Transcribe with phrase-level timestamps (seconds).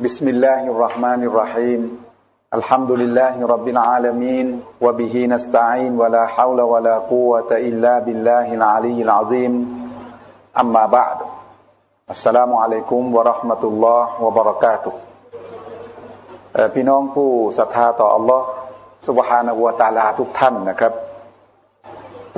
[0.00, 1.82] بسم الله الرحمن الرحيم
[2.54, 4.46] الحمد لله رب العالمين
[4.80, 9.52] وبه نستعين ولا حول ولا قوة إلا بالله العلي العظيم
[10.60, 11.18] أما بعد
[12.10, 14.92] السلام عليكم ورحمة الله وبركاته
[16.74, 18.40] พี่น้องผู้ศรัทธาต่อ Allah
[19.06, 20.92] สุบฮานาวะตาลาทุกท่านนะครับ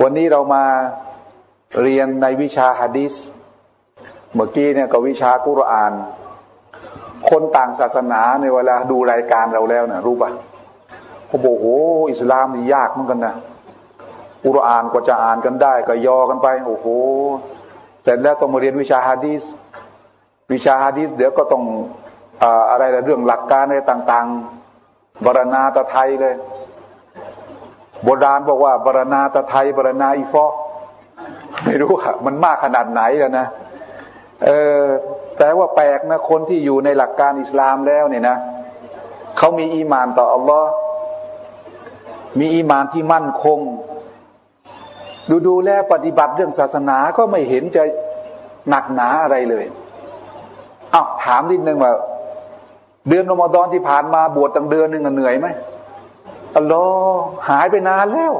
[0.01, 0.65] วันนี้เรามา
[1.81, 3.13] เรียนในวิชาฮะดิษ
[4.35, 5.93] เมื่อกี้เนี่ยก็วิชากุรอาน
[7.30, 10.30] คนต่างศาสนาในเวลาดูรายการเราแล้วเนี่ยรู้ปะ
[11.26, 11.78] เขาบอกโอ้
[12.10, 13.34] อิสลามนี่ยากเหมือนกันนะ
[14.44, 16.86] กุรอานกว่าจะอ่านกันได้ ก็ยอกันไป โอ้โห
[18.02, 19.42] เสร็จแล้วต้องมาเรียนวิชาฮะดีษ
[20.52, 21.62] วิชาฮะดีษเดี๋ยวก็ต้อง
[22.70, 26.34] อะไรเรื่องหลักการอะไรต่างๆบรณาตะไทยเลย
[28.04, 30.44] โบราณบอกว่าบรณาตะไทยบรณาอีฟอ
[31.64, 33.46] ไม่รู้อะมันมากขนาดไหนแล้วนะ
[34.44, 34.82] เออ
[35.38, 38.36] แต่ว่าแปลกนะคนที่อยู่ในหลักการอิสลามแล้วเนี่ยนะ
[39.38, 40.70] เขามีอีมานต่ออัลลอฮ์
[42.38, 43.58] มีอีมานที่มั่นคง
[45.30, 47.82] ดูดูแลปฏิบัติเรื่องศาสนาก็ไม่เห็นจะ
[48.68, 49.64] หนักหนาอะไรเลย
[50.94, 51.92] อ้าวถามนิดนึงว่า
[53.08, 55.48] เดือนอมฎอนที่ผ่านมาบวชตั้งเดือนหนึ่งเหนื่อยไหม
[56.56, 58.32] อัลลอฮ์หายไปนานแล้ว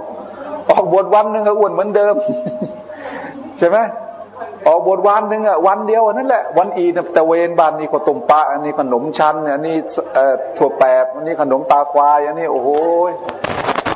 [0.71, 2.15] ออกบวชวันหนึ่งก็อ้วนเหมือนเดิม
[3.59, 3.79] ใช่ไหม
[4.67, 9.77] ออกบทวันหนึ่งอะวันเดียวนั่นแหละ วันอีนตะเวนบานนี่ก็ต้มปลาอันนี้ขนมชั้นอันนี้
[10.57, 12.69] ถั่วแปบอันนี้ขนมตาควายอันนี้โอ้โห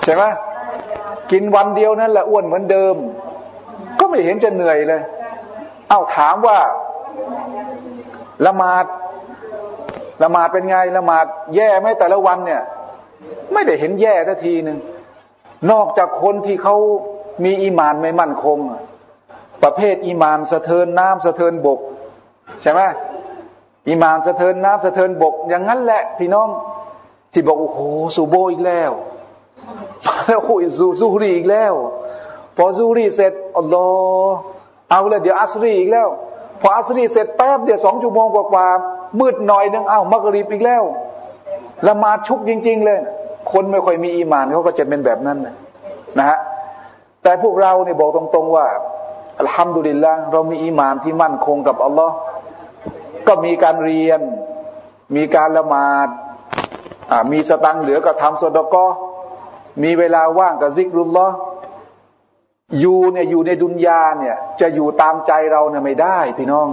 [0.04, 0.24] ใช่ไหม
[1.32, 2.96] กินวันเดียวนั่นแหละอ้วนเหมือนเดิม
[3.98, 5.02] ก็ไม่เห็นจะเหนื่อยเลย
[5.88, 6.58] เอ้าถามว่า
[8.46, 8.84] ละหมาด
[10.22, 12.62] ละหมาดเป็นไงละหมาดแย่ไหมแต่ละวันเนี่ย
[13.52, 14.78] ไม่ได้เห็นแย่ทัทีหนึ่ง
[15.70, 16.76] นอกจากคนที่เขา
[17.44, 18.58] มีอีมานไม่มั่นคง
[19.62, 21.80] ประเภทอิมานสะเทินน้ำสะเทินบก
[22.62, 22.80] ใช่ไหม
[23.88, 26.48] อิมานสะเทินน้ำสะเทินบก อย่างนั้นแหละ พี่น้อง
[27.32, 27.78] ที่บอกโอ้โห
[28.16, 28.90] ซูโบอีกแล้ว
[30.26, 31.72] แล้วคุยซูซูรีอีกแล้ว
[32.56, 33.84] พอซูรีเสร็จอัลลอ
[34.26, 34.36] ฮ์
[34.90, 36.08] เอาเลยเดี๋ยวอัสรีอีกแล้ว
[36.60, 40.82] พออัสรีเสร็จแป๊บเดี๋ยวสองชั่วโมงกว่าๆมืดหน่อยนึงเอ้ามักรีบอีกแล้ว
[41.86, 42.98] ละมาชุกจริง ๆ เลย
[43.52, 45.38] คนไม่ค่อยมีอีมานเขาก็จะเป็นแบบนั้น
[46.18, 46.38] นะฮะ
[47.22, 48.66] แต่พวกเราเนี่ยบอกตรง ๆ ว่า
[49.40, 52.14] อัลฮัมดุลิลละเรามีอีมานที่มั่นคงกับอัลลอฮ์
[53.26, 54.20] ก็มีการเรียน
[55.16, 56.08] มีการละหมาด
[57.32, 58.86] มีสตังเหลือก็ทำสดก็
[59.82, 61.26] มีเวลาว่างกับซิกรุลลอ
[62.80, 66.68] อยู่เนี่ยอยู่ในดุนยาเนี่ย จะอยู่ตามใจเราเนี่ยไม่ได้พี่น้อง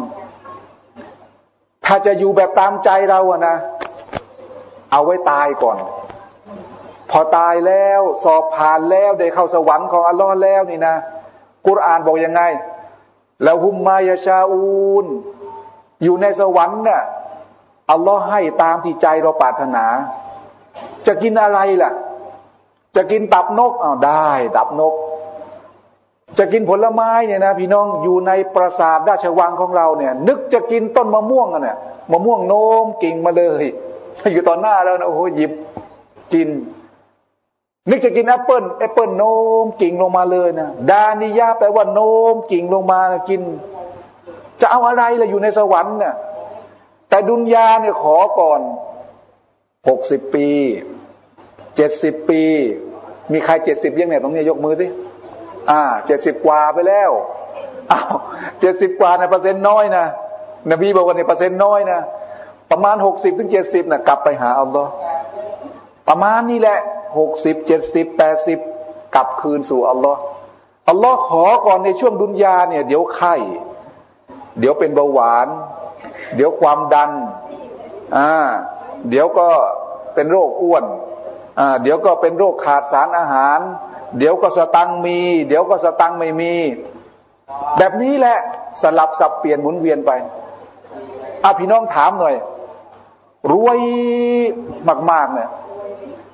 [1.85, 3.55] ถ้าจะอยู่แบบตามใจเราอะนะ
[4.91, 5.77] เอาไว้ตายก่อน
[7.11, 10.95] พอตายแล้ว สอบผ่านแล้วได้เข้าสวรรค์ของอัลลอฮ์แล้วนี่นะ
[11.67, 12.41] กุรอานบอกยังไง
[13.43, 15.05] แล้วหุมมายาชาอูน
[16.03, 17.01] อยู่ในสวรรค์เนี่ย
[17.91, 19.85] อัลลอฮ์ให้ตามที่ใจเราปรารถนา
[21.07, 21.91] จะกินอะไรล่ะ
[22.95, 24.93] จะกินตับนกอ้าวได้ ตับนก
[26.39, 31.77] จะกินผลไม้เนี่ยนะ พี่น้องอยู่ในปราสาทราชวังของเราเนี่ย นึกจะกินต้นมะม่วงอะเนี่ย
[32.11, 33.65] มะม่วงโน้มกิ่งมาเลย
[34.33, 35.51] อยู่ต่อหน้าแล้วนะโอ้โหหยิบ
[36.33, 36.47] กิน
[37.89, 43.41] นึกจะกินแอปเปิลแอปเปิลโน้มกิ่งลงมาเลยนะدانيةแปลว่าโน้มกิ่งลงมานะกิน
[44.61, 46.15] จะเอาอะไรล่ะอยู่ในสวรรค์เนี่ย
[47.09, 48.61] แต่ดุนยาเนี่ยขอก่อน
[49.89, 50.47] หกสิบปี
[51.75, 52.41] เจ็ดสิบปี
[53.33, 54.87] มีใครเจ็ดสิบยังเนี่ยตรงนี้ยกมือสิ
[55.69, 57.11] อ่าเจ็ดสิบกว่าไปแล้ว
[57.91, 58.15] อ้าว
[58.59, 60.05] เจ็ดสิบกว่าในเปอร์เซ็นต์น้อยนะ
[60.71, 61.99] นบีบอกว่าในเปอร์เซ็นต์น้อยนะ
[62.71, 64.91] ประมาณหกสิบถึงเจ็ดสิบนะกลับไปหาอัลลอฮ์
[66.07, 66.79] ประมาณนี้แหละ
[67.17, 68.59] หกสิบเจ็ดสิบแปดสิบ
[69.15, 70.19] กลับคืนสู่อัลลอฮ์
[70.89, 73.35] อัลลอฮ์ขอก่อนในช่วงดุนยาเนี่ย เดี๋ยวไข้
[74.59, 75.47] เดี๋ยวเป็นเบาหวาน
[76.35, 77.11] เดี๋ยวความดัน
[78.17, 78.31] อ่า
[79.09, 79.47] เดี๋ยวก็
[80.13, 80.85] เป็นโรคอ้วน
[81.59, 83.59] อ่าเดี๋ยวก็เป็นโรคขาดสารอาหาร
[84.17, 86.53] เดี๋ยวก็สตังมี เดี๋ยวก็สตังไม่มี
[87.77, 88.37] แบบนี้แหละ
[88.81, 90.11] สลับสับเปลี่ยนหมุนเวียนไป
[91.43, 92.35] อะพี่น้องถามหน่อย
[93.51, 93.79] รวย
[95.11, 95.49] มากๆเนี่ย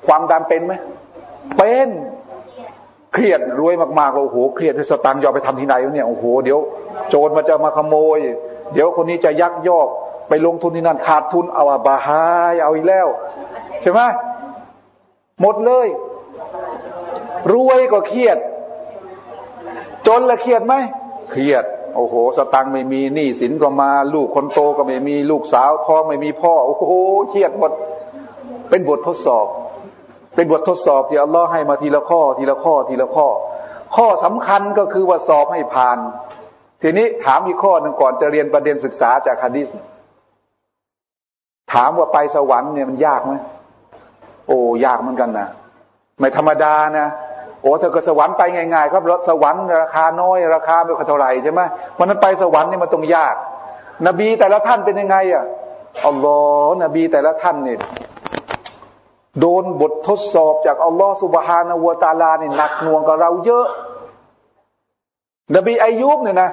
[0.07, 0.73] ความดันเป็นไหม
[1.57, 1.89] เป็น
[3.13, 6.59] เครียดรวยมากๆโอ้โหเครียดที่สตังค์ยอไปทำที่ไหนเนี่ยโอ้โหเดี๋ยว
[7.09, 8.19] โจรมาจะมาขโมย
[8.73, 9.87] เดี๋ยวคนนี้จะยักยอก
[10.29, 13.07] ไปลงทุนที่นั่นขาดทุนเอาบาฮายเอาอีกแล้ว
[13.81, 14.01] ใช่ไหม
[15.41, 15.87] หมดเลย
[17.53, 18.37] รวยก็เครียด
[20.07, 20.73] จนละเครียดไหม
[21.31, 21.65] เครียด
[21.95, 26.93] โอ้โห สตังไม่มีหนี้สินก็มา ลูกคนโตก็ไม่มีลูกสาวท้องไม่มีพ่อ โอ้โห
[27.29, 27.71] เครียดหมด
[28.69, 29.45] เป็นบททดสอบ
[30.35, 33.27] เป็นบททดสอบที่อัลลอฮ์ให้มาทีละข้อ ทีละข้อ ทีละข้อ
[33.95, 35.97] ข้อสำคัญก็คือว่าสอบให้ผ่าน
[36.81, 39.67] ทีนี้ถามอีกข้อหนึ่งก่อนจะเรียนประเด็นศึกษาจากฮะดิษ
[41.73, 43.33] ถามว่าไปสวรรค์เนี่ยมันยากไหม
[44.47, 45.47] โอ้ยากเหมือนกันนะ
[46.19, 47.07] ไม่ธรรมดานะ
[47.61, 51.61] โอ้ถ้าเกิดสวรรค์ไปง่ายๆครับรถสวรรค์ราคาน้อย ราคาไม่ค่อยเท่าไหร่ใช่ไหม
[51.97, 53.35] วันนั้นไปสวรรค์เนี่ยมันต้องยาก
[54.07, 55.45] นบีแต่ละท่านเป็นยังไงอะ
[56.07, 57.79] อัลลอฮ์นบีแต่ละท่านเนี่ย
[59.39, 63.67] โดนบททดสอบจากอัลลอฮ์สุบฮานาวตาลาเนี่ยหนักหน่วงกับเราเยอะ
[65.55, 66.49] นบีอายุบเนี่ยนะ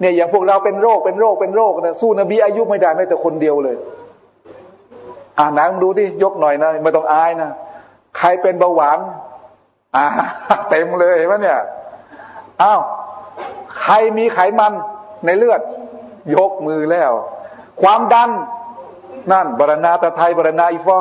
[0.00, 3.76] เนี่ยอย่างพวกเราเป็นโรคเป็นโรคเป็นโรคนะสู้นบีอายุบไม่ได้แม้แต่คนเดียวเลย
[5.38, 7.50] อ่านังดูดิยกหน่อยนะไม่ต้องอายนะ
[8.18, 8.98] ใครเป็นเบาหวาน
[9.96, 10.06] อ่า
[10.70, 11.60] เต็มเลยเห็นไหมเนี่ย
[12.62, 12.80] อ้าว
[13.80, 14.72] ใครมีไขมัน
[15.24, 15.60] ในเลือด
[16.34, 17.12] ยกมือแล้ว
[17.82, 18.30] ความดัน
[19.32, 20.98] นั่นบรณาตะไทยบรณาอีฟอ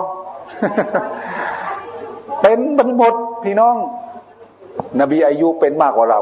[2.42, 3.76] เป็นบันหมดพี่น้อง
[5.00, 6.22] นบีอายุเป็นมากกว่าเรา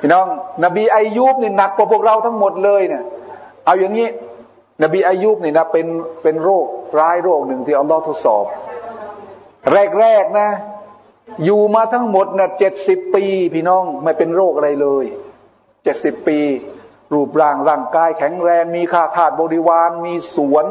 [0.00, 0.26] พี่น้อง
[0.64, 3.02] นบีอายุนี่หนักกว่าพวกเราทั้งหมดเลยเนี่ย
[3.64, 4.08] เอาอย่างนี้
[4.82, 5.86] นบีอายุนี่นะเป็น
[6.22, 6.66] เป็นโรค
[6.98, 8.44] ร้ายโรคหนึ่งที่อัลลอฮ์ทดสอบ
[10.00, 10.48] แรกๆนะ
[11.44, 13.24] อยู่มาทั้งหมดนะเจ็ดสิบปี
[13.54, 15.04] พี่น้องไม่เป็นโรคอะไรเลย
[15.84, 16.38] เจ็ดสิบปี
[17.12, 20.66] รูปร่างร่างกายแข็งแรง มีค่าทาสบริวาร มีสวน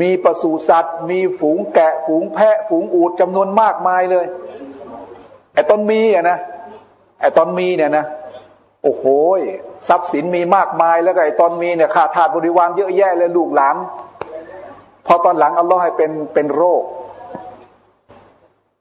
[0.00, 4.26] มีปศุสัตว์ มีฝูงแกะ ฝูงแพะ ฝูงอูดจำนวนมากมายเลย
[5.54, 6.38] ไอ้ต้นมีอะนะ
[7.20, 8.04] ไอ้ตอนมีเนี่ยนะ
[8.82, 9.04] โอ้โห
[9.88, 13.76] ทรัพย์สินมีมากมายแล้วก็ไอ้ตอนมีเนี่ยขาาทาสบริวารเยอะแยะเลยลูกหลาน
[15.06, 16.82] พอตอนหลังอัลลอฮ์ให้เป็นเป็นโรค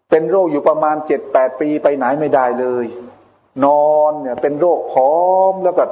[0.09, 2.85] เป็นโรคอยู่ประมาณเจ็ดแปดปีไปไหนไม่ได้เลย
[3.65, 5.83] นอนเนี่ย เป็นโรคพร้อมแล้วก็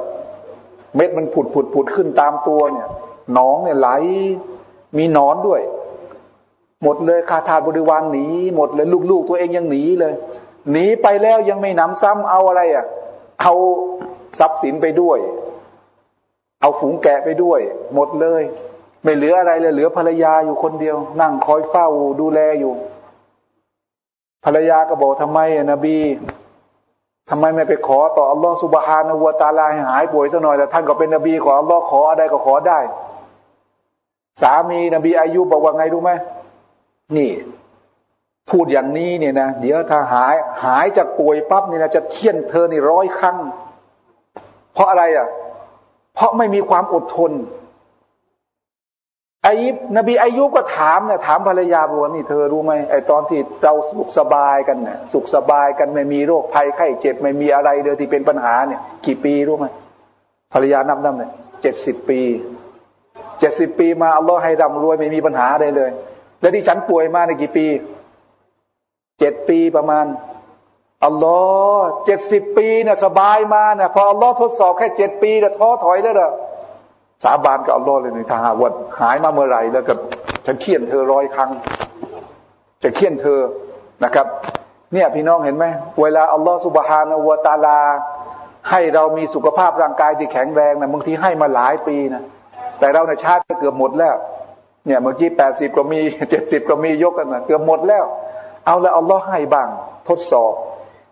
[0.96, 2.88] เม็ดมันผุดผุดผุดขึ้นตามตัวเนี่ย
[3.32, 3.88] หนองเนี่ยไหล
[4.96, 5.60] มีนอนด้วย
[6.82, 8.26] หมดเลยคาถาบริวารหนี
[8.56, 10.14] หมดเลยลูกๆตัวเองยังหนีเลย
[10.72, 12.86] หนีไปแล้วยังไม่นำซ้ำเอาอะไรอะ
[13.40, 13.52] เอา
[14.38, 15.18] ทรัพย์สินไปด้วย
[16.60, 17.60] เอาฝูงแกะไปด้วย
[17.94, 18.42] หมดเลย
[19.04, 21.88] ไม่เหลืออะไรเลย เหลือภรรยาอยู่คนเดียว นั่งคอยเฝ้า
[22.20, 22.72] ดูแลอยู่
[24.44, 25.96] ภรรยาก็บอกทำไมอะนบี
[27.30, 32.80] ทำไมไม่ไปขอต่ออัลลอฮฺสุบฮานาวตาลาให้หายป่วยสักหน่อยแต่ท่านก็เป็นนบีขออัลลอฮ์ขออะไรก็ขอได้
[34.42, 36.12] สามีนบีอายุบอกว่าไงรู้ไหม
[37.16, 37.30] นี่
[38.50, 40.34] พูดอย่างนี้เนี่ยนะเดี๋ยวถ้าหาย
[40.64, 43.36] หายจากป่วยปั๊บเนี่ยนะจะเคี่ยนเธอนี่ร้อยครั้ง
[44.74, 45.28] เพราะอะไรอะ
[46.14, 47.32] เพราะไม่มีความอดทน
[49.46, 59.66] อายิบนบีอายุก็ถามเนี่ยถามภรรยาบอกว่านี่เธอรู้ไหมไอตอนที่เราสุขสบายกันเนี่ยสุขสบายกันไม่มีโรคภัยไข้เจ็บไม่มีอะไรเลยที่เป็นปัญหาเนี่ย กี่ปีรู้ไหม
[60.52, 62.20] ภรรยานับนับเนี่ยเจ็ดสิบปี
[63.40, 65.90] เจ็ดสิบปีมาอัลลอฮ์ให้ร่ำรวยไม่มีปัญหาเลยเลย
[66.40, 67.66] แล้วที่ฉันป่วยมาในกี่ปี
[69.18, 70.04] เจ็ดปีประมาณ
[71.04, 71.38] อัลลอ
[71.76, 76.30] ฮ์เจ็ดสิบปีเนี่ยสบายมาเนี่ยพออัลลอฮ์ทดสอบแค่เจ็ดปีเนี่ยท้อถอยแล้วเหรอ
[77.24, 79.92] สาบานกับอัลลอฮ์เลยในทางวันหายมาเมื่อไหร่แล้วก็
[80.46, 81.50] ฉันเคี่ยนเธอร้อยครั้ง
[82.82, 83.40] จะเคี่ยนเธอ
[84.04, 84.26] นะครับ
[84.92, 85.64] เนี่ยพี่น้องเห็นไหม
[86.02, 87.80] เวลาอัลลอฮ์สุบฮานาวตาลา
[88.70, 92.22] ให้เรามีสุขภาพร่างกายที่แข็งแรงนะบางทีให้มาหลายปีนะ
[92.78, 94.16] แต่เราในชาติเกือบหมดแล้ว
[94.86, 96.00] เนี่ยเมื่อกี้แปดสิบก็มี
[96.30, 98.04] เจ็ดสิบก็มียกกันนะเกือบหมดแล้ว
[98.66, 99.68] เอาแล้วอัลลอฮ์ให้บ้าง
[100.08, 100.52] ทดสอบ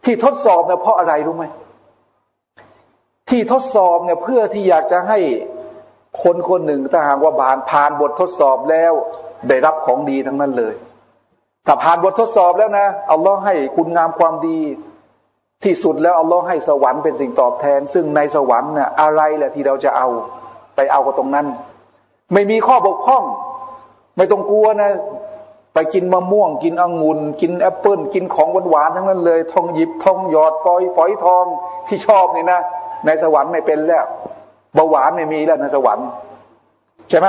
[0.04, 1.44] ที่ทดสอบเนี่ยเพราะอะไรรู้ไหม
[3.30, 5.18] ที่ทดสอบเนี่ยเพื่อที่อยากจะให้
[6.22, 8.92] คนคนหนึ่งถ้าหากว่าผ่านผ่านบททดสอบแล้ว
[9.48, 10.74] ได้รับของดีทั้งนั้นเลย
[11.66, 14.60] ถ้าผ่านบททดสอบแล้วนะอัลลอฮ์ให้คุณงามความดี
[15.64, 20.08] ที่สุดแล้วอัลลอฮ์ให้สวรรค์เป็นสิ่งตอบแทน ซึ่งในสวรรค์เนี่ยอะไรแหละที่เราจะเอา
[20.76, 21.46] ไปเอากับตรงนั้น
[22.32, 23.24] ไม่มีข้อบกพร่อง
[24.16, 24.92] ไม่ต้องกลัวนะ
[25.74, 31.44] ไปกินมะม่วง กินองุ่นกินแอปเปิลกินของหวานๆทั้งนั้นเลย ทองหยิบทองหยอดฟอยฝอยทอง
[31.88, 32.60] ที่ชอบนี่นะ
[33.06, 34.04] ในสวรรค์ไม่เป็นแล้ว
[34.74, 36.06] เบาหวานไม่มีแล้วในสวรรค์
[37.10, 37.28] ใช่ไหม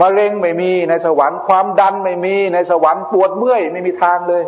[0.00, 4.42] มะเร็งไม่มีในสวรรค์ความดันไม่มีในสวรรค์ปวดเมื่อยไม่มีทางเลย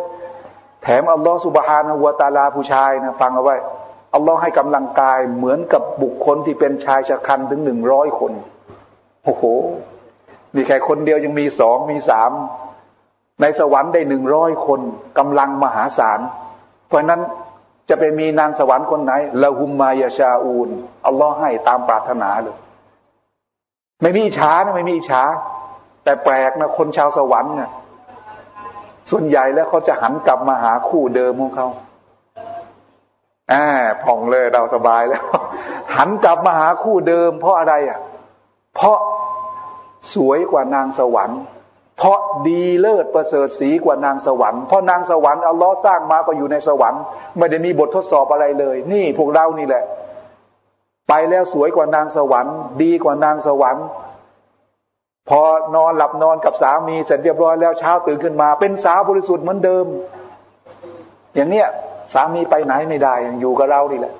[0.83, 3.55] แถมอัลลอฮฺสุบฮานะวตาลาผู้ชายนะฟังเอาไว้
[4.13, 8.31] อัลลอฮ์ให้กำลังกายเหมือนกับบุคคลที่เป็นชายชะกันถึงหนึ่งร้อยคน
[9.23, 9.43] โอ้โห
[10.55, 12.31] มีแค่คนเดียวยังมีสองมีสาม
[13.41, 14.81] ในสวรรค์ได้หนึ่งร้อยคน
[15.17, 16.19] กำลังมหาศาล
[16.87, 17.21] เพราะนั้น
[17.89, 20.69] จะไปมีนางสวรรค์คนไหนละหุมมายาชาอูน
[21.05, 22.57] อัลลอฮ์ให้ตามปรารถนาเลย
[24.01, 25.23] ไม่มีอิจฉานะไม่มีอิจฉา
[26.03, 27.71] แต่แปลกนะคนชาวสวรรค์เนี่ย
[29.09, 31.67] ส่วนใหญ่แล้วเขาจะหันกลับมาหาคู่เดิมของเขา
[33.51, 33.65] อ่า
[34.03, 35.23] ผ่องเลยเราสบายแล้ว
[35.95, 37.99] หันกลับมาหาคู่เดิม เพราะอะไรอะ
[38.75, 38.97] เพราะ
[40.13, 41.39] สวยกว่านางสวรรค์
[41.97, 47.01] เพราะดีเลิศประเสริฐสีกว่านางสวรรค์เพราะนางสวรรค์อัลลอฮ์สร้างมาก็อยู่ในสวรรค์
[47.37, 49.83] ไม่ได้มีบททดสอบอะไรเลย นี่พวกเรานี่แหละ
[51.09, 53.85] ไปแล้วสวยกว่านางสวรรค์ ดีกว่านางสวรรค์
[55.29, 55.41] พอ
[55.75, 59.85] นอนหลับนอนกับสามีเสร็จเรียบร้อยแล้วเช้าตื่นขึ้นมา เป็นสาวบริสุทธิ์เหมือนเดิม
[61.35, 61.67] อย่างเนี้ย
[62.13, 64.13] สามีไปไหนไม่ได้อยู่กับเรานี่แหละ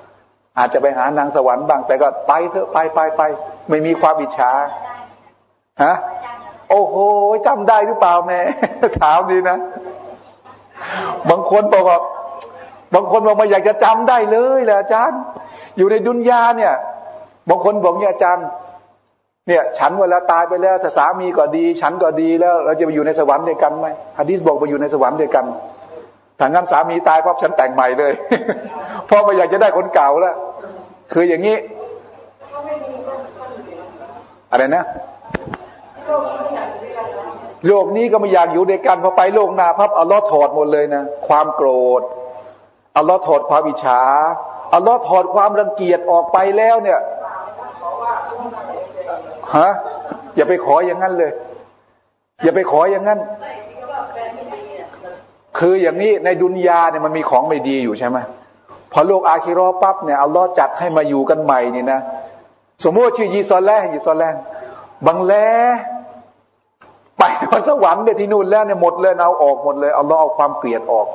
[0.58, 3.22] อาจจะไปหานางสวรรค์บ้าง แต่ก็ไปเถอะไปไปไป
[3.68, 4.52] ไม่มีความอิจฉา
[5.84, 5.94] ฮะ
[6.70, 6.94] โอ้โห
[7.46, 8.38] จำได้หรือเปล่าแม่
[9.00, 9.58] ถามดีนะ
[11.30, 11.98] บางคนบอกว่า
[12.94, 15.20] บางคนบอกมาอยากจะจำได้เลยแหละอาจารย์
[15.76, 16.74] อยู่ในดุนยาเนี่ย
[17.48, 18.46] บางคนบอกเนี่ยอาจารย์
[19.48, 23.86] เนี่ย ฉันเวลาตายไปแล้วถ้าสามีก็ดี ฉันก็ดีแล้ว เราจะไปอยู่ในสวรรค์ด้วยกันไหม
[24.18, 25.44] ฮะดิษบอกไปอยู่ในสวรรค์ด้วยกัน
[26.38, 28.12] ถ้างั้นสามีตายพราะฉันแต่งใหม่เลย
[29.06, 30.36] เพราะไม่อยากจะได้คนเก่าแล้ว
[31.12, 31.56] คืออย่างนี้
[34.50, 34.84] อะไรนะ
[37.66, 41.68] โลกนี้ก็ไม่อยากอยู่ด้วยกันพอไปโลกหน้าพับอัลลอฮ์ถอดหมดเลยนะ ความโกร
[42.00, 42.02] ธ
[42.96, 44.02] อัลลอฮ์ถอดความอิจฉา
[44.74, 47.00] อัลลอฮ์ถอดความรังเกียจออกไปแล้วเนี่ย
[49.56, 49.70] ฮะ
[50.36, 51.32] อย่าไปขออย่างนั้นเลย
[52.42, 53.18] อย่าไปขออย่างนั้น
[55.58, 58.18] คืออย่างนี้ในดุนยาเนี่ยมันมีของไม่ดีอยู่ใช่ไหม
[58.92, 62.00] พอโลกอาคิรอปั๊บเนี่ยอัลลอฮ์จัดให้มาอยู่กันใหม่นี่นะ
[62.84, 64.24] สมมติชื่อยีซอลแลยีซอลแล
[65.06, 65.32] บังแล
[67.18, 67.22] ไป
[67.60, 71.06] นสวรรค์เนี่ยที่นู่นแล้วเนี่ยหมดเลยเอาออกหมดเลยเอาล้อเอาความเกลียดออก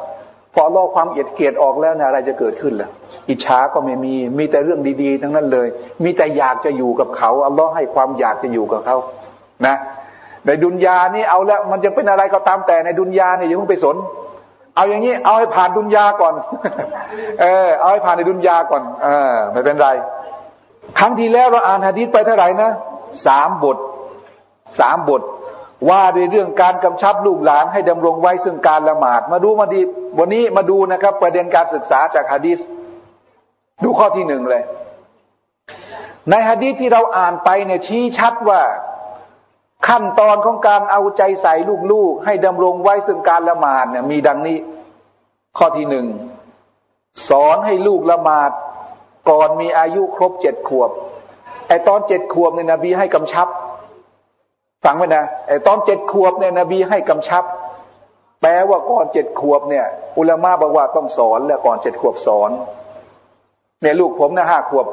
[0.53, 2.89] พอล้อความเกลียดเกลียดออกแล้วเนี่ยอะไรจะเกิดขึ้นล่ะ
[3.29, 5.67] อิจฉาก็ไม่มีมีแต่เรื่องดีๆ ทั้งนั้นเลย
[6.03, 8.97] มีแต่อยากจะอยู่กับเขาเอัลลอให้ความอยากจะอยู่กับเขา
[9.65, 9.75] นะ
[10.45, 13.95] ในดุนยานี่เอาแล้วมันจะเป็นอะไรก็ตามแต่ในดุนยาเนี่ยอย่าเพิ่งไปสน
[14.75, 16.33] เอาอย่างนี้ เอาให้ผ่านดุนยาก่อน
[17.41, 19.89] เออ เอาให้ผ่านในดุนยาก่อน เออ ไม่เป็นไร
[20.99, 22.71] ครั้งที่แล้วเราอ่านฮะดีษไปเท่าไหร่นะ
[23.25, 23.77] สามบท
[24.79, 25.21] สามบท
[25.89, 29.81] ว่าด้วยเรื่องการกำชับลูกหลานให้ดำรงไว้ซึ่งการละหมาด มาดูมาดี
[30.19, 32.59] วันนี้มาดูนะครับ ประเด็นการศึกษาจากฮะดีษ
[33.83, 34.63] ดูข้อที่หนึ่งเลย
[36.29, 38.61] ในฮะดีษที่เราอ่านไปเนี่ยชี้ชัดว่า
[39.87, 41.53] ขั้นตอนของการเอาใจใส่
[41.91, 44.57] ลูกๆ ให้ดำรงไว้ซึ่งการละหมาดเนี่ยมีดังนี้
[45.57, 46.05] ข้อที่หนึ่ง
[47.29, 48.51] สอนให้ลูกละหมาด
[49.29, 50.89] ก่อนมีอายุครบเจ็ดขวบ
[51.67, 53.47] ไอตอนเจ็ดขวบเนี่ยนบีให้กำชับ
[54.85, 57.43] ฟังไว้นะไอตอนเจ็ดขวบเนี่ยนบีให้กำชับ
[58.41, 59.85] แปลว่าก่อนเจ็ดขวบเนี่ย
[60.17, 62.51] อุลามะบอกว่าต้องสอนแล้วก่อนเจ็ดขวบสอน
[63.81, 64.87] เนี่ยลูกผมนะห้าขวบ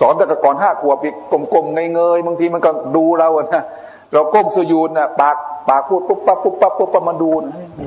[0.00, 1.16] สอนแต่ก่อนห้าขวบอีก
[1.54, 3.64] กลมๆเงยๆบางทีมันก็ดูเราอะนะ
[4.14, 5.36] เราก้มสยูนนะปาก
[5.68, 7.30] ปากพูดปุ๊บปั๊บปุ๊บปั๊บปุ๊บปั๊บมาดู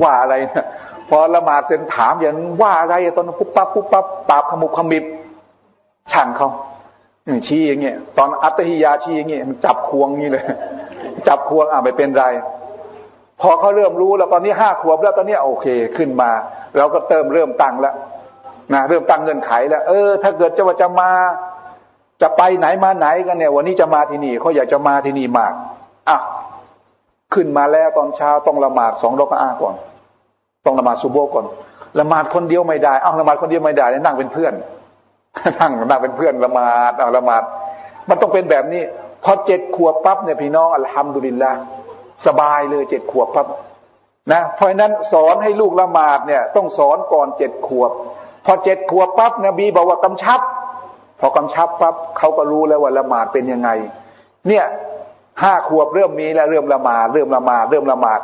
[0.01, 0.65] ว่าอะไรนะ
[1.09, 5.03] พอละหมาดเสร็จถามอย่างว่าอะไรตอนปุ๊บปั๊บปุ๊บปั๊บปากขมุกขมิบ
[6.11, 6.49] ช่างเขา
[7.47, 10.43] ชี้อย่างเงี้ยตอนอัตหิยาชี้อย่างเงี้ยมันจับควงงี้เลย
[11.27, 12.25] จับควงอะไม่เป็นไร
[13.41, 15.65] พอเขาเริ่มรู้แล้วตอนนี้ห้าขวบแล้วตอนนี้โอเค
[15.97, 16.31] ขึ้นมา
[16.77, 17.95] เราก็เติมเริ่มตั้งแล้ว
[18.73, 21.11] นะเริ่มตั้งเงินไขแล้ว เออ ถ้าเกิดจะว่าจะมา
[22.21, 25.53] จะไปไหนมาไหนกันเนี่ย วันนี้จะมาที่นี่เขาอยากจะมาที่นี่มาก
[26.09, 26.19] อะ
[27.33, 29.75] ขึ้นมาแล้วตอนเช้าต้องละหมาดสองรอกอาก่อน
[30.65, 31.45] ต้องละหมาดซูโบก่อน
[31.99, 34.53] ละหมาดคนเดียวไม่ได้เอ้าละหมาดคนเดียวไม่ได้นั่งเป็นเพื่อน
[35.59, 37.43] นั่งนั่งเป็นเพื่อนละหมาดเอาละหมาด
[38.09, 38.81] มันต้องเป็นแบบนี้
[39.23, 41.51] พอเจ็ดขวบปั๊บเนี่ยพี่น้องอัลฮัมดุลิลละ
[42.25, 43.47] สบายเลยเจ็ดขวบปั๊บ
[44.33, 47.91] นะเพราะนั้นสอนให้ลูกละหมาดเนี่ย ต้องสอนก่อนเจ็ดขวบ
[48.45, 50.39] พอเจ็ดขวบปั๊บนบีบอกว่ากำชับ
[51.19, 53.69] พอกำชับปั๊บเขาก็รู้แล้วว่าละหมาดเป็นยังไง
[54.47, 54.65] เนี่ย
[55.43, 58.19] ห้าขวบเริ่มมีแล้วเริ่มละหมาดเริ่มละหมาดเริ่มละหมาด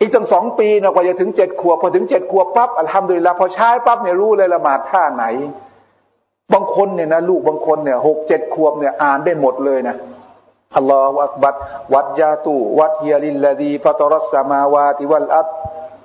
[0.00, 5.24] อีกตั้งสองปีนะกว่าจะถึงเจ็ดขวบพอถึงเจ็ดขวบปั๊บอัลฮัมดุลิละพอใช้ปั๊บเนี่ยรู้เลยละหมาดท่าไหน
[6.52, 9.96] บางคนเนี่ยนะลูกบางคนเนี่ยหกเจ็ดขวบเนี่ยอ่านได้หมดเลยนะ
[10.76, 11.54] الله أكبر وجهت
[11.94, 15.48] وجهي للذي فطر السماوات والأرض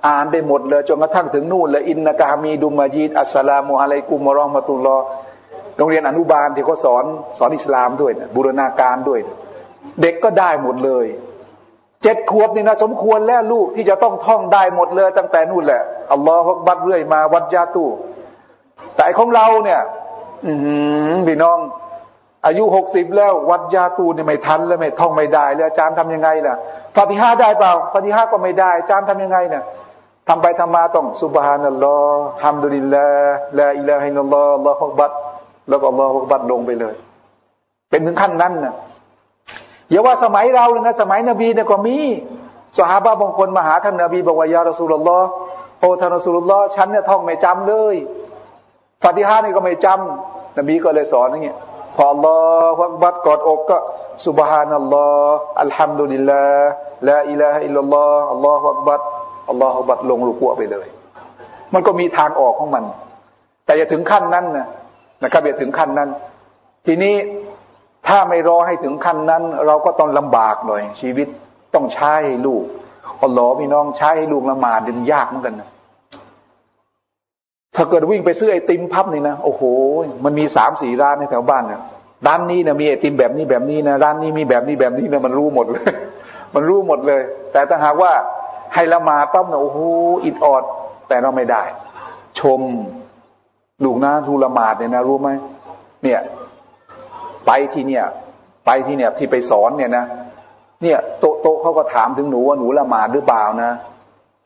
[0.06, 4.96] อ่านได้หมดเลยจนกระทั่งถึงนู่นเลยإنك حميد مجيد السلام عليكم ورحمة الله
[5.76, 7.04] โรงเรียนอนุบาลที่เขาสอน
[7.38, 9.20] สอนอิสลามด้วยบูรณาการด้วย
[10.02, 11.06] เด็กก็ได้หมดเลย
[12.02, 17.88] เจ็ดขวบนี่นะสมควรแล้วลูกที่จะต้องท่องได้หมดเลย ตั้งแต่นู่นแหละالله أكبر เรื่อยมา وجهت
[18.96, 19.80] แต่ของเราเนี่ย
[20.46, 20.52] อื
[21.26, 21.58] พี่น้อง
[22.46, 26.54] อายุหกสิบแล้ว วัดยาตูนี่ไม่ทันแล้วไม่ท่องไม่ได้แล้วอาจารย์ทำยังไงล่ะ
[26.96, 29.64] ฟาติฮาได้เปล่าฟาติฮาก็ไม่ได้อาจารย์ทำยังไงเนี่ย
[30.28, 35.12] ทำไปทำมาต้องสุบฮานัลลอฮ์ฮัมดุลิลลาห์ลาอิลาฮินัลลอฮ์ลอฮฺบัด
[35.68, 36.94] แล้วก็ลอฮฺบัดลงไปเลย
[37.90, 38.74] เป็นถึงขั้นนั้นน่ะ
[39.94, 41.98] อย่าว่าสมัยเราเลยนะสมัยนบีเนี่ยก็มี
[42.78, 45.28] สหายบางคนมาหาท่านนบีบอกว่ายารสุลลอฮ์
[45.80, 47.96] โอท่านรสุลลอฮ์ฉันเนี่ยท่องไม่จำเลย
[49.02, 51.56] ฟาติฮานี่ก็ไม่จำนบีก็เลยสอนอย่างเงี้ย
[51.96, 52.36] พออัลลอ
[52.76, 53.76] ฮฺบัดกอดอกก็
[54.26, 56.68] สุบฮานัลลอฮฺอัลฮัมดุลิลลาห์
[57.08, 59.00] ลาอิลาฮะอิลลัลลอฮฺอัลลอฮฺบัด
[59.50, 60.86] อัลลอฮฺบัดลงรุกัวไปเลย
[61.74, 62.84] มันก็มีทางออกของมัน
[63.64, 64.66] แต่อย่าถึงขั้นนั้นนะ
[65.22, 66.08] นะครับอย่าถึงขั้นนั้น
[66.86, 67.14] ทีนี้
[68.08, 71.28] ถ้าไม่รอให้ถึงขั้นนั้น เราก็ต้องลำบากหน่อย ชีวิต
[71.74, 72.64] ต้องใช้ให้ลูก
[73.22, 75.70] อัลลอฮ์พี่น้องใช้ให้ลูกละหมาดดึงยากเหมือนกันนะ
[77.76, 79.62] ถ้าเกิดวิ่งไปซื้อไอติมพับนี่นะโอ้โห
[80.24, 81.80] มันมีสามสี่ร้านในแถวบ้านเนี่ย
[82.26, 85.90] ร้านนี้นะมีไอติมแบบนี้แบบนี้นะร้านนี้มีแบบนี้แบบนี้นะมันรู้หมดเลย
[86.54, 88.12] มันรู้หมดเลย แต่ถ้าหากว่า
[88.74, 89.78] ให้ละหมาดปั๊บเนี่ยโอ้โห
[90.24, 90.64] อิดออด
[91.08, 91.62] แต่เราไม่ได้
[92.40, 92.60] ชม
[93.84, 95.28] ลูกนะทูละหมาดเนี่ยนะรู้ไหม
[96.02, 96.20] เนี่ย
[97.46, 98.04] ไปที่เนี่ย
[98.66, 100.04] ไปที่เนี่ยที่ไปสอนเนี่ยนะ
[100.82, 103.72] เนี่ยโตโตเขาก็ถามถึงหนูว่าหนูละหมาดหรือเปล่านะ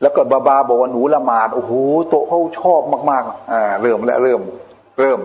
[0.02, 1.72] แล้วก็บาบาบอกว่าหนูละหมาดโอ้โห
[2.08, 4.40] โตเขาชอบมากๆอ่าเริ่มแล้วเริ่ม
[5.00, 5.20] เริ่ม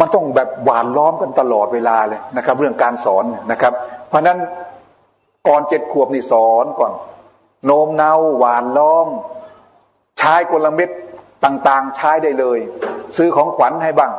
[0.00, 3.72] มันต้องแบบหวานล้อมกันตลอดเวลาเลยนะครับ เรื่องการสอนนะครับ
[4.08, 4.38] เพราะนั้น
[5.48, 6.92] ก่อนเจ็ดขวบนี่สอนก่อน
[7.66, 9.06] โน้มเนาหวานล้อม
[10.18, 10.90] ใช้กลเม็ด
[11.44, 12.58] ต่างๆ ใช้ได้เลย
[13.16, 14.12] ซื้อของขวัญให้บ้าง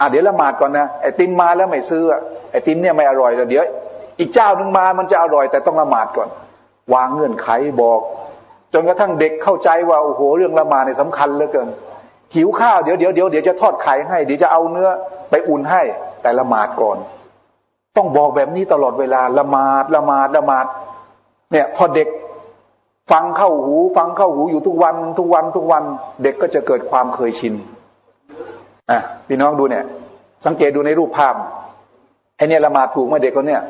[0.00, 2.04] อะเดี๋ยวละหมาดก่อนนะไอติมมาแล้วไม่ซื้อ
[2.50, 3.64] ไอติมเนี่ยไม่อร่อยแล้วเดี๋ยว
[4.18, 6.28] อีกเจ้าหนึ่งมามันจะอร่อย แต่ต้องละหมาดก่อน
[6.94, 7.48] วางเงื่อนไข
[7.82, 8.00] บอก
[8.72, 11.68] จนกระทั่งเด็กเข้าใจว่าโอ้โหเรื่องละหมาดเนี่ยสำคัญเหลือเกิน
[12.34, 14.88] หิวข้าวเดี๋ยวเดี๋ยวเดี๋ยวเดี๋ยวจะทอดไข่ให้เดี๋ยวจะเอาเนื้อ
[15.30, 15.82] ไปอุ่นให้
[16.22, 16.96] แต่ละหมาดก่อน
[17.96, 20.66] ต้องบอกแบบนี้ตลอดเวลาละหมาดละหมาดละหมาด
[21.52, 22.08] เนี่ย พอเด็ก
[23.12, 25.82] ฟังเข้าหู ฟังเข้าหูอยู่ทุกวันทุกวันทุกวัน
[26.22, 27.54] เด็กก็จะเกิดความเคยชิน
[28.90, 29.84] อะพี่น้องดูเนี่ย
[30.46, 31.34] สังเกตดูในรูปภาพ
[32.36, 33.62] ไอเนี่ยละหมาดถูกไหมเด็กคนเนี้ย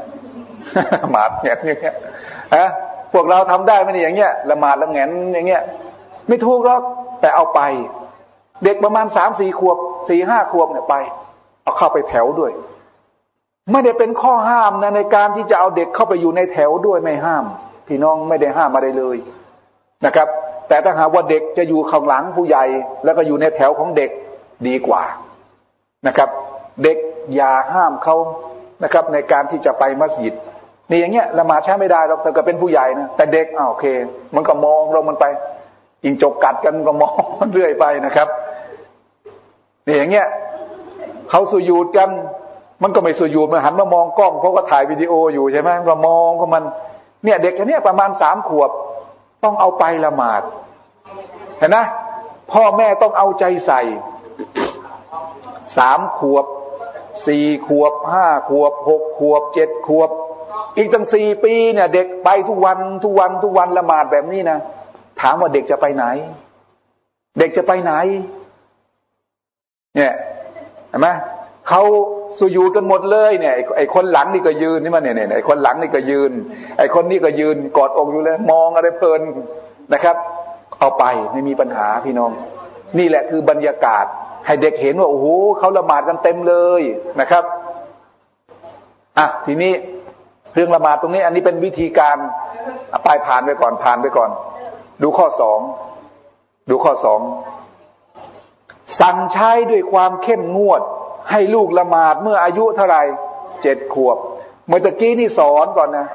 [1.12, 1.94] หมาดเนี่ยอย่างเงี้ย
[2.56, 2.68] ฮะ
[3.12, 5.62] พวกเราทำได้ไหมเนี่ยอย่างเงี้ยละหมาดละแงนอย่างเงี้ย
[6.28, 6.82] ไม่ถูกหรอก
[7.20, 7.61] แต่เอาไป
[8.64, 9.76] เด็กประมาณสามสี่ขวบ
[10.08, 10.94] สี่ห้าขวบเนี่ยไป
[11.62, 12.52] เอาเข้าไปแถวด้วย
[13.73, 17.44] ไม่ได้เป็นข้อห้ามนะในการที่จะเอาเด็กเข้าไปอยู่ในแถวด้วยไม่ห้าม
[17.88, 19.16] พี่น้องไม่ได้ห้ามอะไรเลย
[20.06, 20.28] นะครับ
[20.68, 22.64] แต่ถ้าหากว่าเด็กจะอยู่ข้างหลังผู้ใหญ่
[23.04, 24.11] แล้วก็อยู่ในแถวของเด็ก
[24.66, 25.02] ดีกว่า
[26.06, 26.28] นะครับ
[26.82, 26.96] เด็ก
[27.34, 28.16] อย่าห้ามเขา
[28.84, 30.34] นะครับ ในการที่จะไปมัสยิด
[30.90, 33.86] นี่อย่างเงี้ยละหมาดใช้ไม่ได้หรอกแต่ก็เป็นผู้ใหญ่นะแต่เด็กอ้าวโอเค
[34.34, 35.25] มันก็มองเรามันไป
[36.02, 38.28] จิงจกกัดกันก็มองมันเรื่อยไปนะครับ
[39.86, 40.26] นี่อย่างเงี้ย
[41.30, 42.08] เขาสุยูดกัน
[42.82, 46.62] มันก็ไม่สุยูดมันหันมามองกล้องเพราะก็ถ่ายวิดีโออยู่ใช่ไหมก็มองก็มัน
[47.25, 48.71] เนี่ยเด็กแค่นี้ประมาณสามขวบ
[49.45, 50.42] ต้องเอาไปละหมาด
[51.58, 51.84] เห็นนะ
[52.52, 53.80] พ่อแม่ต้องเอาใจใส่
[55.76, 56.47] สามขวบ
[57.26, 60.10] สี่ขวบห้าขวบหกขวบเจ็ดขวบ
[60.76, 64.58] อีกตั้งสี่ปีเนี่ย เด็กไปทุกวันทุกวันทุกวันละหมาดแบบนี้นะ
[65.21, 66.04] ถามว่าเด็กจะไปไหน
[67.39, 67.93] เด็กจะไปไหน
[69.97, 70.12] เนี่ย
[70.89, 71.08] เห็นไหม
[71.69, 71.82] เขา
[72.39, 76.32] สุยูกันหมดเลยเนี่ยไอ้คนหลังนี่ก็ยืนนี่มันเนี่ยเนี่ยไอ้คนหลังนี่ก็ยืน
[76.78, 79.21] ไอ้คนนี้ก็ยืนกอดอกอยู่เลย มองอะไรเพลิน
[79.93, 80.17] นะครับ
[80.78, 82.30] เอาไปไม่มีปัญหาพี่น้อง
[82.99, 84.06] นี่แหละคือบรรยากาศ
[84.47, 85.26] ให้เด็กเห็นว่าโอ้โห
[85.59, 86.82] เขาละหมาดกันเต็มเลย
[87.21, 87.45] นะครับ
[89.19, 89.73] อะทีนี้
[90.54, 92.17] เรื่องละหมาดตรงนี้ อันนี้เป็นวิธีการ
[93.04, 94.30] ไปผ่านไปก่อนผ่านไปก่อน
[95.02, 95.61] ดูข้อสอง
[96.71, 97.21] ดูข้อสอง
[99.00, 100.82] สั่งใช้ด้วยความเข้มงวด
[101.30, 102.99] ให้ลูกละหมาดเมื่ออายุเท่าไร
[103.63, 104.17] เจ็ดขวบ
[104.67, 106.06] เมื่อตะกี้นี่สอนก่อนนะ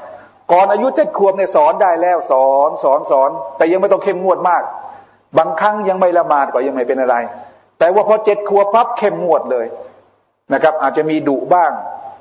[0.52, 4.64] ก่อนอายุเจ็ดขวบเนี่ยสอนได้แล้วสอนสอนสอน แต่ยังไม่ต้องเข้มงวดมาก
[5.38, 7.16] บางครั้งยังไม่ละหมาดก็ยังไม่เป็นอะไร
[7.82, 9.66] แต่ว่าพอเจ็ดขวบพับเข้มงวดเลย
[10.54, 11.72] นะครับ อาจจะมีดุบ้าง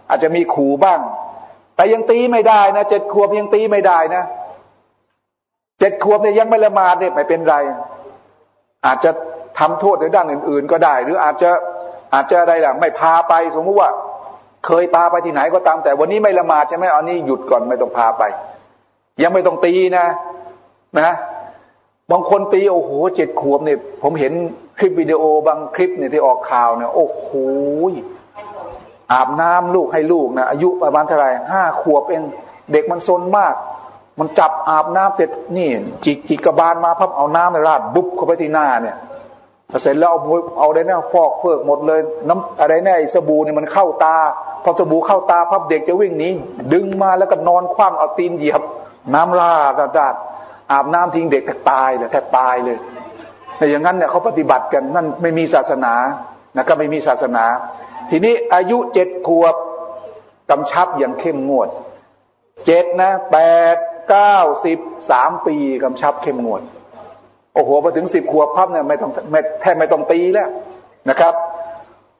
[0.09, 1.01] อาจจะมีขู่บ้าง
[1.77, 4.23] แต่ยังตีไม่ได้นะเจ็ดขวบยังตีไม่ได้นะ
[5.79, 7.57] เจ็ดขวบเนี่ยยังไม่ละมาดเนี่ยไม่เป็นไร
[8.87, 9.11] อาจจะ
[9.59, 11.51] ทำโทษในด้านอื่น ๆ ก็ได้ หรืออาจจะ
[12.14, 13.90] อาจจะอะไรล่ะ ไม่พาไปสมมติว่า
[14.66, 18.23] เคยพาไปที่ไหนก็ตาม แต่วันนี้ไม่ละมาดใช่ไหมอันนี้หยุดก่อนไม่ต้องพาไป
[19.23, 20.07] ยังไม่ต้องตีนะ
[21.01, 21.11] นะ
[22.11, 24.33] บางคนตีโอ้โหเจ็ดขวบเนี่ยผมเห็น
[24.80, 27.28] คลิปวิดีโอบางคลิปเนี่ยที่ออกข่าวเนี่ยโอ้โห
[29.12, 32.22] อาบน้ำลูกให้ลูกนะอายุประมาณเท่าไหร่ห้าขวบเอง
[32.72, 33.54] เด็กมันซนมาก
[34.18, 35.68] มันจับอาบน้ำเสร็จนี่
[36.04, 38.96] จิกจิกกระบาลมาพับเอาน้ำในราดบุ๊บเข้าไปที่หน้าเนี่ย
[39.82, 40.20] เสร็จแล้วเอา
[40.58, 44.16] เอาได้แน่ฟอกเฟิกหมดเลย น้ำอะไรแน่สบู่เนี่ยมันเข้าตา
[44.64, 46.30] พอสบู่เข้าตาพับเด็กจะวิ่งหนี
[46.72, 48.62] ดึงมาแล้วก็นอนคว่ำเอาตีนเหยียบ
[49.14, 50.14] น้ำราดราด
[50.72, 52.78] อาบน้ำทิ้งเด็กแทบตายเลยแทบตายเลย
[53.61, 55.94] แต่อย่างนั้นเนี่ยเขาปฏิบัติกันนั่นไม่มีศาสนา
[56.57, 57.44] นะก็ไม่มีศาสนา
[58.11, 59.55] ทีนี้อายุเจ็ดขวบ
[60.51, 61.68] กำชับอย่างเข้มงวด
[62.66, 63.38] เจ็ดนะแป
[63.75, 63.77] ด
[64.11, 64.79] เก้าสิบ
[65.11, 66.62] สามปีกำชับเข้มงวด
[67.55, 69.12] โอ้โหพอถึงสิบขวบพับเนี่ยไม่ต้อง
[69.61, 70.49] แทบไม่ต้องตีแล้ว
[71.11, 71.35] นะครับ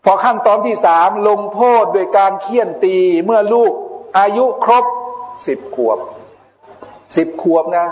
[0.05, 3.73] พอขั้นตอนที่สามลงโทษโดยการเคี่ยนตีเมื่อลูก
[4.19, 4.85] อายุครบ
[5.47, 5.99] สิบขวบ
[7.17, 7.87] สิบขวบนะ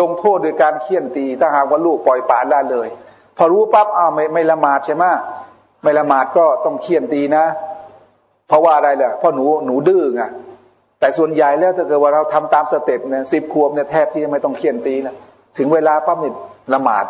[0.00, 2.88] ลงโทษโดยการเคี่ยนตี ถ้าหากว่าลูกปล่อยปละละเลย
[3.36, 5.04] พอรู้ปั๊บอ้าวไม่ไม่ละหมาดใช่ไหม
[5.82, 7.44] ไม่ละหมาดก็ต้องเคี่ยนตีนะ
[8.48, 10.22] เพราะว่าอะไรล่ะเพราะหนูหนูดื้อไง
[11.00, 15.14] แต่ส่วนใหญ่แล้วถ้าเกิดว่าเราทำตามสเต็ปเนี่ยสิบขวบเนี่ยแทบที่ไม่ต้องเคี่ยนตีนะ
[15.58, 16.34] ถึงเวลาปั๊บเนี่ย
[16.74, 17.04] ละหมาด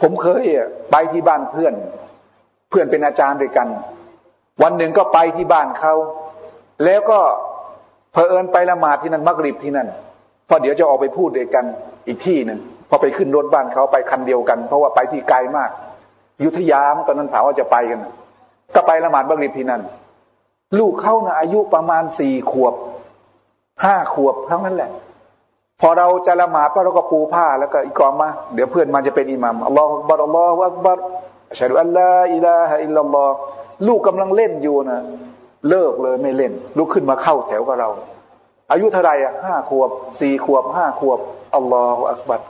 [0.00, 0.44] ผมเคย
[0.90, 1.74] ไปที่บ้านเพื่อน
[2.70, 3.68] เพื่อนเป็นอาจารย์ด้วยกัน
[4.62, 5.94] วันหนึ่งก็ไปที่บ้านเขา
[6.84, 7.20] แล้วก็
[8.12, 9.88] เพอเอิญไปละหมาดที่นั่นมักริบที่นั่น
[10.48, 11.64] พอเดี๋ยวจะออกไปพูดด้วยกัน
[12.06, 15.70] อีกที่หนึ่งพอไปขึ้นรถบ้านเขาไปคันเดียวกัน เพราะว่าไปที่ไกลมาก
[16.44, 18.00] ยุทธยามตอนนั้นถามว่าจะไปกัน
[18.74, 19.82] ก็ไปละหมาดมักริบที่นั่น
[20.78, 22.74] ลูกเขานะอายุประมาณสี่ขวบ
[23.84, 24.90] ห้าขวบเท่านั้นแหละ
[25.80, 30.98] พอเราจะละหมาดเราก็ปูผ้าแล้วก็อีกอมมาเดี๋ยวเพื่อนมาจะเป็นอิหมัมอัลลอฮฺบัลอัลลอฮฺอักบัร
[31.58, 33.30] ชาดุอัลลอฮฺอิลาฮะอิลลัลลอฮ
[33.86, 35.00] ลูกกำลังเล่นอยู่นะ
[35.68, 37.90] เลิกเลยไม่เล่น ลุกขึ้นมาเข้าแถวกับเรา
[38.70, 41.18] อายุเท่าไรอะห้าขวบสี่ขวบห้าขวบ
[41.54, 42.40] อัลลอฮฺอักบัร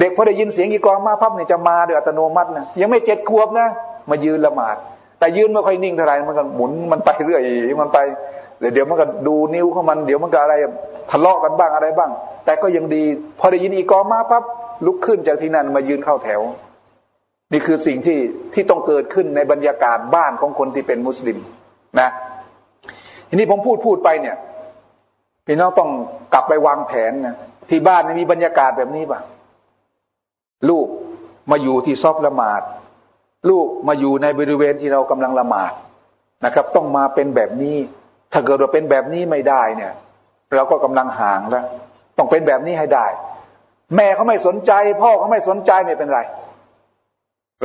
[0.00, 3.68] เด็กพอได้ยินเสียงอีกอมาพับเนี่ยจะมาโดยอัตโนมัตินะยังไม่เจ็ดขวบนะ
[4.10, 4.76] มายืนละหมาด
[5.18, 7.42] แต่ยืนไม่ค่อยนิ่งเท่าไหร่มันก็หมุนมันไปเรื่อย
[7.82, 7.98] มันไป
[8.72, 10.54] เดี๋ยวมันก็ดูนิ้วของมันเดี๋ยวมันก็อะไร
[11.10, 12.10] ทะเลาะกันบ้างอะไรบ้าง
[12.44, 13.02] แต่ก็ยังดี
[13.38, 14.44] พอได้ยินอีกอมาปั๊บ
[14.86, 16.40] ลุกขึ้นจากที่นั่นมายืนเข้าแถว
[17.52, 18.18] นี่คือสิ่งที่
[18.54, 21.38] ที่ต้องเกิดขึ้นในบรรยากาศบ้านของคนที่เป็นมุสลิม
[22.00, 22.08] นะ
[23.28, 24.36] ทีนี้ผมพูดพูดไปเนี่ย
[25.46, 25.90] พี่น้องต้อง
[26.32, 27.36] กลับไปวางแผนนะ
[27.70, 29.20] ที่บ้านมีบรรยากาศแบบนี้ป่ะ
[30.68, 30.86] ลูก
[31.50, 32.62] มาอยู่ที่ซอบละหมาด
[33.50, 35.72] ลูกมาอยู่ในบริเวณที่เรากำลังละหมาด
[36.44, 37.76] นะครับ ต้องมาเป็นแบบนี้
[38.32, 39.92] ถ้าเกิดว่าเป็นแบบนี้ไม่ได้เนี่ย
[40.54, 41.64] เราก็กำลังห่างแล้ว
[42.18, 43.06] ต้องเป็นแบบนี้ให้ได้
[43.96, 46.20] แม่เขาไม่สนใจ พ่อเขาไม่สนใจไม่เป็นไร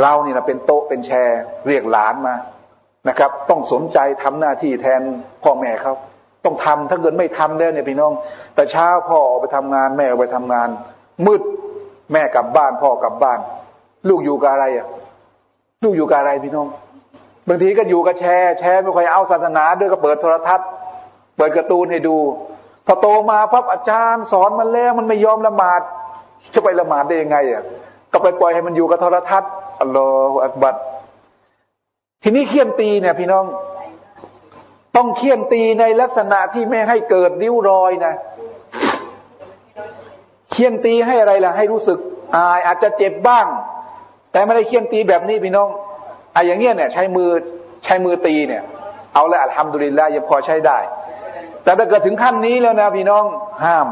[0.02, 2.36] เรานี่นะเป็นโต๊ะเป็นแชร์ เรียกหลานมา
[3.10, 5.02] นะครับ ต้องสนใจทำหน้าที่แทน
[5.44, 5.94] พ่อแม่เขา
[6.46, 8.12] ต้องทำถ้าเกิดไม่ทำแล้วเนี่ยพี่น้อง
[8.56, 10.70] แต่เช้าพ่อออกไปทำงานแม่ออกไปทำงาน
[11.26, 11.42] มืด
[12.12, 13.40] แม่กลับบ้านพ่อกลับบ้าน
[14.10, 14.88] ลูกอยู่กับอะไรอะ
[15.84, 16.68] ลูกอยู่กับอะไรพี่น้อง
[17.48, 20.68] บางทีก็อยู่กับแชร์แชร์ไม่ค่อยเอาศาสนาด้วยก็เปิดโทรทัศน์
[21.38, 22.18] เปิดการ์ตูนให้ดู
[22.88, 25.82] พอโตมาพับอาจารย์สอนมันแล้วมันไม่ยอมละหมาด
[26.54, 27.64] จะไปละหมาดได้ยังไงอะ
[28.12, 29.52] ก็ไปปล่อยให้มันอยู่กับโทรทัศน์
[29.82, 30.76] อัลลอฮฺอักบัด
[32.24, 33.46] ทีนี้เคี่ยนตีเนี่ย พี่น้อง
[34.96, 38.14] ต้องเคี่ยนตีในลักษณะที่ไม่ให้เกิดริ้วรอยนะ
[40.52, 42.00] เคี่ยนตีให้อะไรล่ะ ให้รู้สึก
[42.36, 43.46] อายอาจจะเจ็บบ้าง
[44.32, 45.70] แต่ไม่ได้เคี่ยนตีแบบนี้พี่น้อง
[46.34, 47.30] ไอ้อย่างเงี้ยเนี่ย ใช้มือ
[47.84, 48.64] ใช้มือตีเนี่ย
[49.14, 50.78] เอาละอัลฮัมดุลิลลาห์ยังพอใช้ได้
[51.64, 53.24] แต่ถ้าเกิดถึงขั้นนี้แล้วนะพี่น้อง
[53.66, 53.88] ห้าม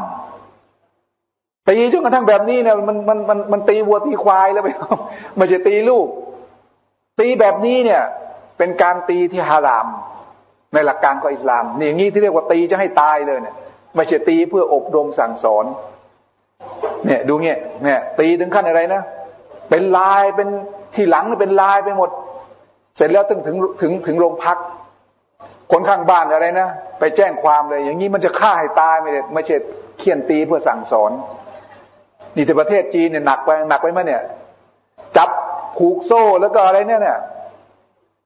[1.67, 4.67] ตีจนกระทั่งแบบนี้เนี่ยมันมันมันมันตีวัวตีควายแล้วไป
[5.37, 6.07] ไม่ใช่ตีลูก
[7.19, 8.03] ตีแบบนี้เนี่ย
[8.57, 9.87] เป็นการตีที่ฮาราม
[10.73, 13.55] ในหลักการของอิสลามนี่อย่างนี้ที่เรียกว่าตีจะให้ตายเลยเนี่ย
[13.95, 15.65] ไม่ใช่ตีเพื่ออบรมสั่งสอน
[17.05, 19.01] เนี่ยดูเงี้ยเนี่ยตีถึงขั้นอะไรนะ
[19.69, 20.47] เป็นลายเป็น
[20.95, 22.09] ที่หลังเป็นลายไปหมด
[22.95, 24.57] เสร็จแล้วถึงถึงถึงถึงโรงพัก
[25.71, 29.55] คนข้างบ้านอะไรนะไปแจ้งความเลย อย่างนี้มันจะฆ่าให้ตายไม่ได้ไม่ใช่
[29.99, 31.11] เคี่ยนตีเพื่อสั่งสอน
[32.35, 34.21] นี่แต่ประเทศจีนเนี่ยหนักไปหนักไปไหมเนี่ย
[35.17, 35.29] จับ
[35.77, 37.17] ผูกโซ่แล้วก็อะไรเนี่ยเนี่ย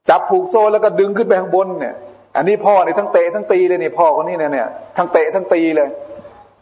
[0.10, 1.96] จับผูกโซ่แล้วก็ดึงขึ้นไปข้างบนเนี่ย
[2.36, 5.90] อันนี้พ่อเนี่ยทั้งเตะทั้งตีเลยนี่พ่อคนนี้เนี่ยเนี่ยทั้งเตะทั้งตีเลย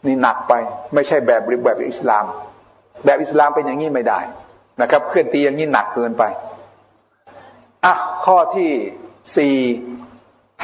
[0.06, 0.52] นี่หนักไป
[0.94, 2.24] ไม่ใช่แบบแบบอิสลาม
[3.04, 4.20] แบบอิสลามเป็นอย่างนี้ไม่ได้
[4.80, 6.22] นะครับเคลื่อนตีอย่างนี้หนักเกินไป
[7.84, 8.70] อะข้อที่
[9.36, 9.56] สี่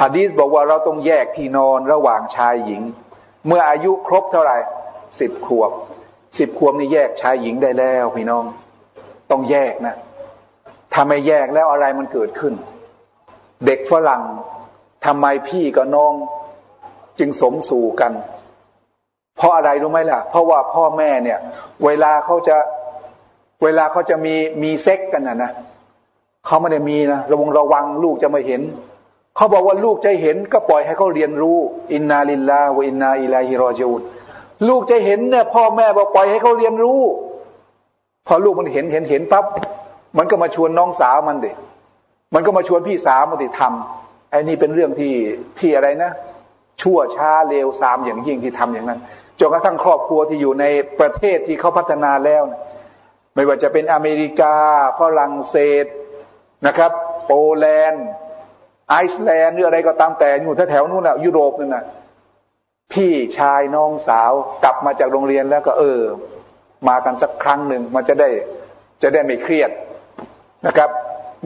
[0.01, 2.81] ฮะดีสบอกว่าเราต้องแยกที่นอนระหว่างชายหญิง
[3.47, 4.57] เมื่ออายุครบเท่าไหร่
[5.19, 5.71] สิบขวบ
[6.39, 8.45] สิบขวบนี่แยกชายหญิงได้แล้วพี่น้อง
[9.31, 9.95] ต้องแยกนะ
[10.93, 12.53] ถ้าไม่แยกแล้วอะไรมันเกิดขึ้น
[13.65, 14.21] เด็กฝรั่ง
[15.05, 16.13] ทำไมพี่กับน้อง
[17.19, 18.13] จึงสมสู่กัน
[19.37, 21.39] เพราะอะไรรู้ไหมล่ะ เพราะว่าพ่อแม่เนี่ย
[21.85, 22.57] เวลาเขาจะ
[23.63, 25.51] เวลาเขาจะมีมีเซ็กกันนะนะ
[26.45, 28.61] เขาไม่ได้มีนะระวังระวังลูกจะไม่เห็น
[29.35, 31.57] เขาบอกว่าลูกจะเห็นก็ปล่อยให้เขาเรียนรู้
[31.93, 34.01] อินนาลิลลาห์อินนาอิลัยฮิรอจูด
[34.67, 37.01] ลูกจะเห็นเนี่ย พ่อแม่บอกปล่อยให้เขาเรียนรู้
[38.27, 39.45] พอลูกมันเห็นเห็นเห็นปั๊บ
[40.17, 41.51] มันก็มาชวนน้องสาวมันเด็
[42.33, 45.13] มันก็มาชวนพี่สาวมันติทำ ไอ้นี่เป็นเรื่องที่
[45.59, 46.11] ที่อะไรนะ
[46.81, 48.99] ชั่วช้าเลวซามอย่างยิ่งที่ทำอย่างนั้น
[49.39, 50.65] จนกระทั่งครอบครัวที่อยู่ใน
[50.99, 52.61] ประเทศที่เขาพัฒนาแล้วนะ
[53.35, 54.55] ไม่ว่าจะเป็นอเมริกา
[54.99, 55.85] ฝรั่งเศส
[56.67, 56.91] นะครับ
[57.25, 58.05] โปแลนด์
[58.89, 61.85] ไอซ์แลนด์หรืออะไรก็ตามแต่อยู่แถวๆนู้นนะยุโรปนั่นนะ
[62.93, 64.31] พี่ชายน้องสาว
[64.63, 66.01] กลับมาจากโรงเรียนแล้วก็เออ
[66.87, 68.29] มากันสักครั้งหนึ่งมันจะได้
[69.01, 69.71] จะได้ไม่เครียด
[70.67, 70.89] นะครับ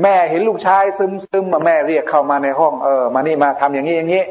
[0.02, 4.24] แม่เห็นลูกชายซึมซึมมาแม่เรียกเข้ามาในห้องเออมานี่มาทำอย่างนี้อย่างนี้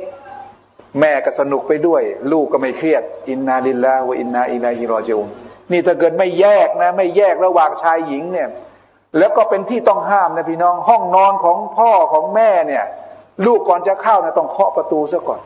[1.00, 5.26] แม่ก็สนุกไปด้วย ลูกก็ไม่เครียด อินนาลิลลาห์วอินนาอิลัยฮิรอจูน
[5.72, 8.48] นี่ถ้าเกิดไม่แยกนะ ไม่แยกระหว่างชายหญิงเนี่ย
[9.18, 12.84] แล้วก็เป็นที่ต้องห้ามนะพี่น้อง ห้องนอนของพ่อของแม่เนี่ย
[13.46, 15.40] ลูกก่อนจะเข้านะต้องเคาะประตูซะก่อน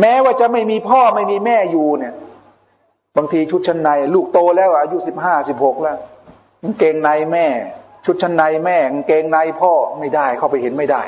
[0.00, 2.14] แม้ว่าจะไม่มีพ่อไม่มีแม่อยู่เนี่ย
[3.16, 5.98] บางทีชุดชั้นใน ลูกโตแล้วอายุสิบห้าสิบหกแล้ว
[6.62, 7.46] กางเกงในแม่
[8.04, 11.02] ชุดชั้นในแม่กางเกงในพ่อไม่ได้เข้าไปเห็นไม่ได้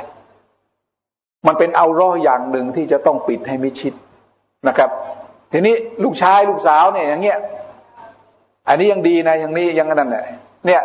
[1.47, 3.95] มันเป็นเอาร่ออย่างหนึ่งที่จะต้องปิดให้มิชิด
[4.69, 4.91] นะครับ
[5.53, 7.39] ทีนี้ลูกชายลูกสาวเนี่ยอย่างเงี้ย
[8.69, 10.25] อันนี้ยังดีนะอย่างนี้ยังนั่นแหละ
[10.67, 10.83] เนี่ย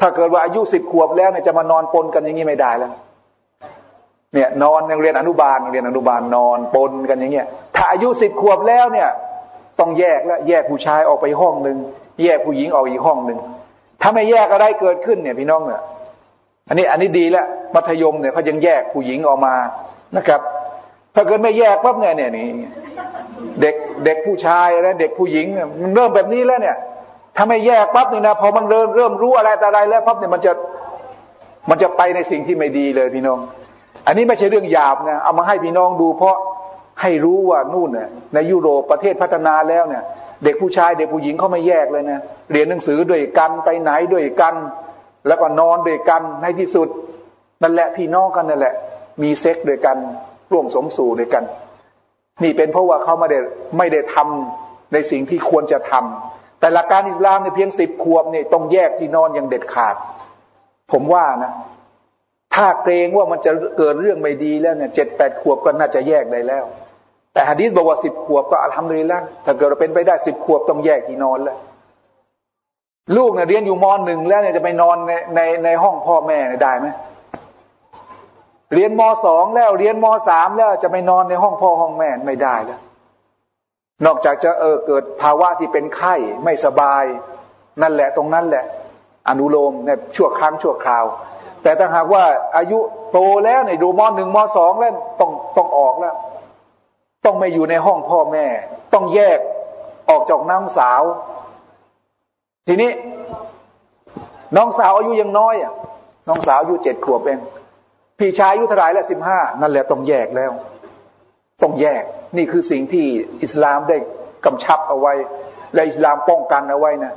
[0.00, 2.92] ถ้าเกิดว่าอายุสิบขวบแล้วเนี่ยจะมานอนปนกันอย่างนี้ไม่ได้แล้ว
[4.34, 9.08] เนี่ยนอนยังเรียนอนุบาลเรียนอนุบาลนอนปนกันอย่างเงี้ย ถ้าอายุสิบขวบแล้วเนี่ย
[9.78, 11.78] ต้องแยกแล้วแยกผู้ชายออกไปห้องหนึ่ง
[12.22, 13.38] แยกผู้หญิงออกอีกห้องหนึ่ง
[14.00, 15.80] ถ้าไม่แยกอะไรเกิดขึ้นเนี่ยพี่น้องเนี่ย
[16.68, 19.54] อันนี้อันนี้ดีแล้วมัธยมเนี่ยเขายังแยกผู้หญิงออกมา
[20.16, 20.40] นะครับ
[21.14, 22.46] ถ้าเกิดไม่แยกปั๊บเนี่ยเนี่ยนี่
[23.60, 25.46] เด็กเด็กผู้ชายแล้วเด็กผู้หญิง
[25.82, 26.76] มันเริ่มแบบนี้แล้วเนี่ย
[27.36, 30.52] ถ้าไม่แยกปั๊บเนี่ยนะพอมันเริ่มเริ่มรู้อะไรแต่อะไรแล้วปั๊บเนี่ยมันจะ
[31.70, 33.38] มันจะไปในสิ่งที่ไม่ดีเลยพี่น้อง
[34.06, 36.36] อันนี้ไม่ใช่เรื่องหยาบนะเอามาให้พี่น้องดู เพราะ
[37.00, 40.02] ให้รู้ว่านู่นเนี่ยในยุโรปประเทศพัฒนาแล้วเนี่ย
[40.44, 42.20] เด็กผู้ชายเด็กผู้หญิงเขาไม่แยกเลยนะ
[42.52, 44.54] เรียนหนังสือด้วยกันไปไหนด้วยกัน
[45.26, 46.88] แล้วก็นอนด้วยกันในที่สุด
[47.62, 48.74] นั่นแหละพี่น้องกันนั่นแหละ
[49.22, 49.96] มีเซ็กด้วยกัน
[50.52, 51.44] ร่วมสมสู่ด้วยกัน
[52.42, 53.38] นี่เป็นเพราะว่าเขาไม่ได้
[53.78, 59.96] ไม่ได้ทำในสิ่งที่ควรจะทำแต่หลักการอิสลามในเพียงสิบขวบเนี่ยต้องแยกที่นอนอย่างเด็ดขาด
[60.92, 61.52] ผมว่านะ
[62.54, 66.64] ถ้าเกรงว่ามันจะเกิดเรื่องไม่ดีแล้วเนี่ยเจ็ดแปดขวบก็น่าจะแยกได้แล้ว
[67.34, 71.58] แต่ฮะดีษบอกว่าสิบขวบก็อัลฮัมดุลิลละถ้าเกิดเราเป็นไปได้สิบขวบต้องแยกที่นอนแล้ว
[73.16, 76.86] ลูกเนี่ยเรียนอยู่มหนึ่งแล้วเนี่ยจะไปนอนในในในห้องพ่อแม่ได้ไหม
[78.74, 82.80] เรียนมสองแล้วเรียนมสามแล้วจะไปนอนในห้องพ่อห้องแม่ไม่ได้แล้ว
[84.06, 87.04] นอกจากจะเออเกิดภาวะที่เป็นไข้ไม่สบาย
[87.82, 88.64] นั่นแหละตรงนั้นแหละ
[89.28, 91.04] อนุโลมเนี่ยชั่วครั้งชั่วคราว
[91.62, 92.24] แต่ถ้าหากว่า
[92.56, 92.78] อายุ
[93.12, 96.14] โตแล้วเนี่ยดูมหนึ่งมสองแล้วต้องต้องออกแล้ว
[97.24, 98.46] ต้องไม่อยู่ในห้องพ่อแม่
[98.94, 99.38] ต้องแยก
[100.10, 101.02] ออกจากน้องสาว
[102.68, 102.90] ทีนี้
[104.56, 105.72] น้องสาวอายุยังน้อยอะ
[106.28, 107.40] น้องสาวอายุเจ็ดขวบเอง
[108.18, 110.52] พี่ชายอายุเท่าไรแล้วสิบห้านั่นแหละต้องแยกแล้ว
[111.62, 112.02] ต้องแยก
[112.36, 113.06] นี่คือสิ่งที่
[113.42, 113.96] อิสลามได้
[114.44, 115.14] กำชับเอาไว้
[115.74, 117.12] และอิสลามป้องกันเอาไว้นะ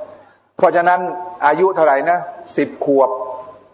[0.57, 0.99] เพราะฉะนั้น
[1.47, 2.19] อายุเท่าไหร่นะ
[2.57, 3.09] สิบขวบ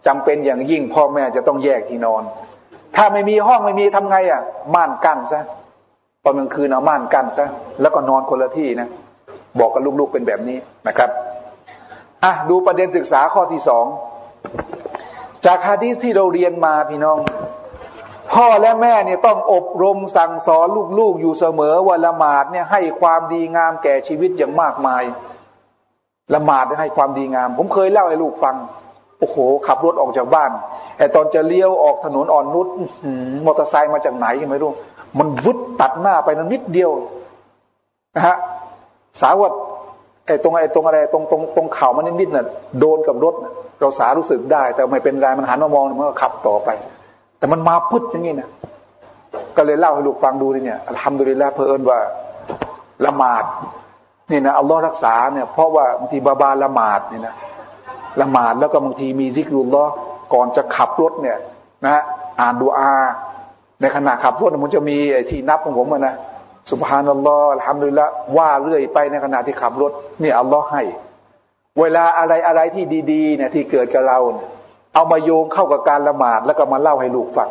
[0.07, 2.23] จำเป็นอย่างยิ่งพ่อแม่จะต้องแยกที่นอน
[2.95, 4.41] ถ้าไม่มีห้องไม่มีทำไงอะ
[4.75, 5.43] ม่านกั้นซะ
[6.23, 7.47] ตอนกลางคืนเอาม่านกั้นซะ
[7.81, 8.89] แล้วก็นอนคนละที่นะ
[9.59, 10.57] บอกกับลูกๆเป็นแบบนี้
[10.87, 11.09] นะครับ
[12.23, 13.85] อะดูประเด็นศึกษาข้อที่สอง
[15.45, 17.17] จากฮะดีษที่เราเรียนมาพี่น้อง
[18.33, 20.67] พ่อและแม่เนี่ยต้องอบรมสั่งสอน
[20.99, 25.03] ลูกๆ อยู่เสมอว่าละหมาดเนี่ยให้ความดีงามแก่ชีวิตอย่างมากมาย
[26.35, 28.55] ละหมาดให้ความดีงาม ผมเคยเล่าให้ลูกฟัง
[29.19, 30.51] โอ้โห ขับรถออกจากบ้าน
[30.97, 32.67] ไอ้ตอนจะเลี้ยวออกถนนอ่อนนุช
[33.45, 34.71] มอเตอร์ไซค์มาจากไหนก็ไม่รู้
[35.19, 36.91] มันวุดตัดหน้าไปนั้นนิดเดียว
[38.15, 38.37] นะฮะ
[39.21, 39.51] สาวด
[40.25, 42.45] ไอ้ตรงไอ้ตรงอะไรตรงตรงตรงเข่ามันนิดๆน่ะ
[42.79, 43.35] โดนกับรถ
[43.79, 46.69] เราสารู้สึกได้ แต่ไม่เป็นไรมันหันมามองมันก็ขับต่อไป
[47.37, 48.49] แต่มันมาพุทอย่างนี้นะ
[49.57, 51.99] ก็เลยเล่าให้ลูกฟังดูเนี่ยทำดูดีแล้วเพอิญว่า
[53.05, 53.43] ละหมาด
[54.31, 57.35] นี่นะอัลลอฮ์รักษาเนี่ยเพราะว่าบางทีบาบาละหมาดเนี่ยนะ
[58.21, 59.85] ละหมาดแล้วก็บางทีมีซิกรุลลอ
[60.33, 61.37] ก่อนจะขับรถเนี่ย
[61.85, 62.01] นะ
[62.39, 62.91] อ่านดูอา
[63.83, 66.15] ในขณะขับรถมันจะมีไอ้ที่นับของผมนะ
[66.71, 68.01] สุบฮานัลลอฮ์ทำดูแล
[68.37, 69.91] ว่าเรื่อยไปในขณะที่ขับรถ
[70.21, 70.83] นี่อัลลอฮ์ให้
[71.79, 74.47] เวลาอะไรอะไรที่ดีๆเนี่ยที่เกิดกับเราเนี่ย
[74.93, 77.49] เอามาโยงเข้ากับการละหมาดแล้วก็มาเล่าให้ลูกฟัง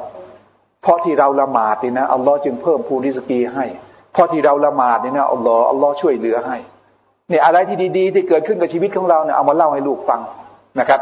[0.82, 3.64] เพราะที่เราละหมาดนี่นะอัลลอฮ์จึงเพิ่มภูริสกีให้
[4.12, 6.56] เพราะที่เราละหมาดนี่นะอัลลอฮ์อัลลอฮ์ช่วยเหลือให้
[7.28, 10.20] เนี่ยอะไรที่ดีๆ ที่เกิดขึ้นกับชีวิตของเราเนี่ยเอามาเล่าให้ลูกฟัง
[10.80, 11.00] นะครับ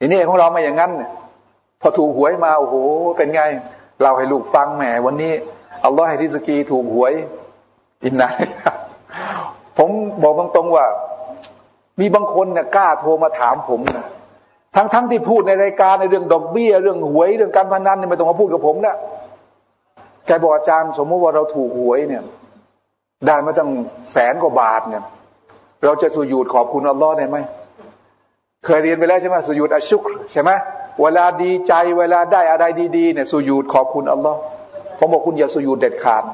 [0.00, 1.10] ทีนี้ของเราไม่อย่างนั้นเนี่ย
[1.86, 2.76] พอถูกหวยมาโอ้โห
[3.16, 3.42] เป็นไง
[4.00, 5.32] เล่าให้ลูกฟังแหมวันนี้
[5.84, 7.12] อัลลอฮ์ให้ริสกีถูกหวย
[8.04, 8.28] อินนะ
[9.78, 9.90] ผม
[10.22, 10.86] บอกตรงๆว่า
[12.00, 14.06] มีบางคนเนี่ยกล้าโทรมาถามผมนะ
[14.76, 18.94] ทั้งๆทที่พูดในรายการในเรื่องดอกเบี้ย เรื่องหวยเรื่องการพนันเนี่ยไม่ต้องมาพูดกับผมนะ
[20.26, 22.22] แกบอกอาจารย์สมมติว่าเราถูกหวยเนี่ย
[23.26, 23.70] ได้มาตั้ง
[24.12, 25.02] แสนกว่าบาทเนี่ย
[25.84, 27.36] เราจะสุญูดขอบคุณอัลลอฮ์ได้ไหม
[28.64, 30.50] เคยเรียนไปแล้วใช่ไหมสุญูดอัชุกใช่ไหม
[31.02, 32.64] เวลาดีใจเวลาได้อะไร
[32.96, 34.38] ดีๆเนี่ยสุญูดขอบคุณอัลลอฮ์
[34.98, 36.24] ผมบอกคุณอย่าสุยูดเด็ดขาด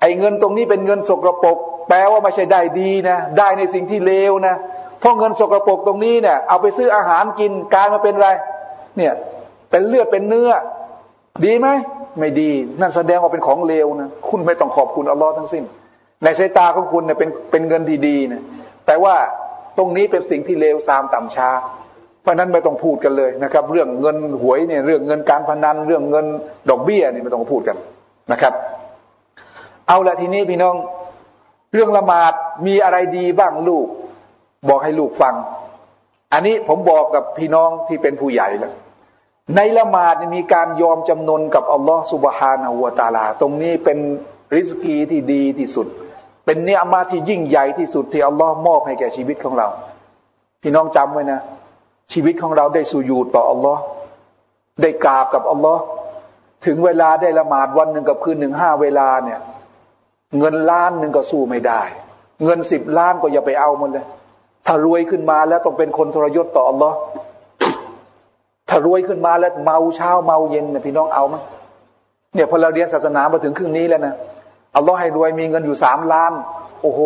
[0.00, 1.56] ไอ้เงินตรงนี้เป็นเงินสกรปรก
[1.88, 4.54] แปลว่าไม่ใช่ได้ดีนะ ได้ในสิ่งที่เลวนะ
[5.00, 8.28] เพราะเงินสกรปรกตรงนี้เนี่ย เอาไปซื้ออาหารกินกลายมาเป็นอะไร
[8.96, 9.12] เนี่ย
[9.70, 10.50] เป็นเลือดเป็นเนื้อ
[11.44, 11.68] ดีไหม
[12.18, 15.64] ไม่ดี นั่นแสดงว่าเป็นของเลวนะคุณไม่ต้องขอบคุณอัลลอฮ์ทั้งสิ้น
[16.22, 18.42] ในสายตาของคุณเนี่ยเป็นเป็นเงินที่ดีนะ
[18.86, 19.16] แต่ว่า
[19.78, 21.48] ตรงนี้เป็นสิ่งที่เลวซามต่ำช้า
[22.22, 26.26] เพราะนั้นไม่ต้องพูดกันเลยนะครับ เรื่องเงินหวยเนี่ยเรื่องเงินการพนันเรื่องเงิน
[26.70, 27.76] ดอกเบี้ยนี่ไม่ต้องพูดกัน
[28.32, 28.54] นะครับ
[29.88, 30.74] เอาละทีนี้พี่น้อง
[31.74, 32.32] เรื่องละหมาด
[32.66, 33.86] มีอะไรดีบ้างลูก
[34.68, 35.34] บอกให้ลูกฟัง
[36.32, 38.72] อันนี้ผมบอกกับพี่น้องที่เป็นผู้ใหญ่แล้ว
[39.56, 43.98] ในละหมาดมีการยอมจำนนกับอัลลอฮฺสุบฮานาหัวตาลา ตรงนี้เป็น
[44.54, 45.86] ริสกีที่ดีที่สุด
[46.46, 49.68] เป็นเนื้อมาที่ยิ่งใหญ่ที่สุดที่อัลลอฮ์มอบให้แก่ชีวิตของเรา
[50.62, 51.40] พี่น้องจำไว้นะ
[52.12, 53.82] ชีวิตของเราได้สุญูดต่ออัลลอฮ์
[54.82, 55.82] ได้กราบกับอัลลอฮ์
[56.66, 59.40] ถึงเวลาได้ละหมาดวันหนึ่งกับคืนหนึ่งห้าเวลาเนี่ย
[60.38, 61.82] เงินล้านหนึ่งก็สู้ไม่ได้
[62.44, 64.06] เงินสิบล้านก็อย่าไปเอามันเลย
[64.66, 66.96] ถ้ารวยขึ้นมาแล้วต้องเป็นคนทรยศต่ออัลลอฮ์
[68.68, 71.36] ถ้ารวยขึ้นมาแล้วเมาเช้าเมาเย็นเนี่ยพี่น้องเอาไหม
[72.34, 74.14] เนี่ยพอเราเรียนศาสนามาถึงครึ่งนี้แล้วนะ
[74.76, 76.32] อัลลอฮ์ให้รวยมีเงินอยู่สามล้าน
[76.82, 77.00] โอ้โห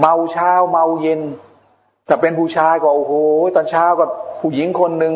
[0.00, 1.20] เมาเช้าเมาเย็น
[2.08, 3.12] แต่เป็นผู้ชายก็โอ้โห
[3.54, 4.04] ตอนเช้าก็
[4.40, 5.14] ผู้หญิงคนหนึ่ง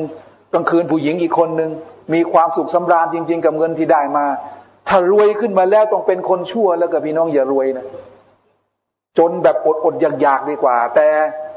[0.55, 1.70] กลางคืนผู้หญิงอีกคนหนึ่ง
[2.14, 4.26] มีความสุขสำราญจริง ๆ กับเงินที่ได้มา
[4.88, 7.87] ถ้ารวยขึ้นมาแล้วต้องเป็นคนชั่วแล้วกับพี่น้องอย่ารวยนะ
[9.18, 11.09] จนแบบอดอดอยากๆดีกว่า แต่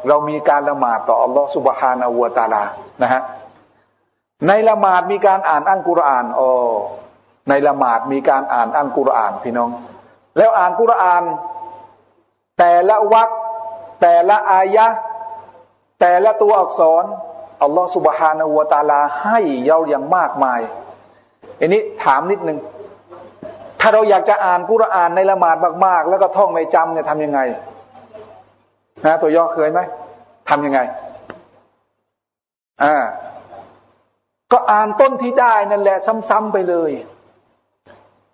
[0.08, 2.63] เรามีการละหมาดต่ออัลลอฮฺสุบฮานาวัวตาลา
[3.02, 3.21] นะฮะ
[4.48, 6.50] ในละหมาดมีการอ่านอัลกุรอานอ๋อ
[7.50, 9.69] ในละหมาดมีการอ่านอัลกุรอานพี่น้อง
[10.38, 11.24] แล้วอ่านกุรอาน
[12.60, 13.30] แต่ละวรรค
[14.02, 14.86] แต่ละอายะ
[16.00, 17.04] แต่ละตัวอักษร
[17.64, 20.62] อัลลอฮฺสุบฮานาวตาลาให้เราอย่างมากมาย
[21.60, 22.60] อันนี้ถามนิดนึง
[23.80, 27.40] ถ้าเราอยากจะอ่านกุรอานในละหมาดมาก ๆ แล้วก็ท่องไม่จำเนี่ยทำยังไง
[29.06, 29.80] นะตัวย่อเคยไหม
[30.50, 30.80] ทำยังไง
[32.84, 32.96] อ่า
[34.52, 35.98] ก็อ่านต้นที่ได้นั่นแหละ
[36.30, 36.92] ซ้ำๆไปเลย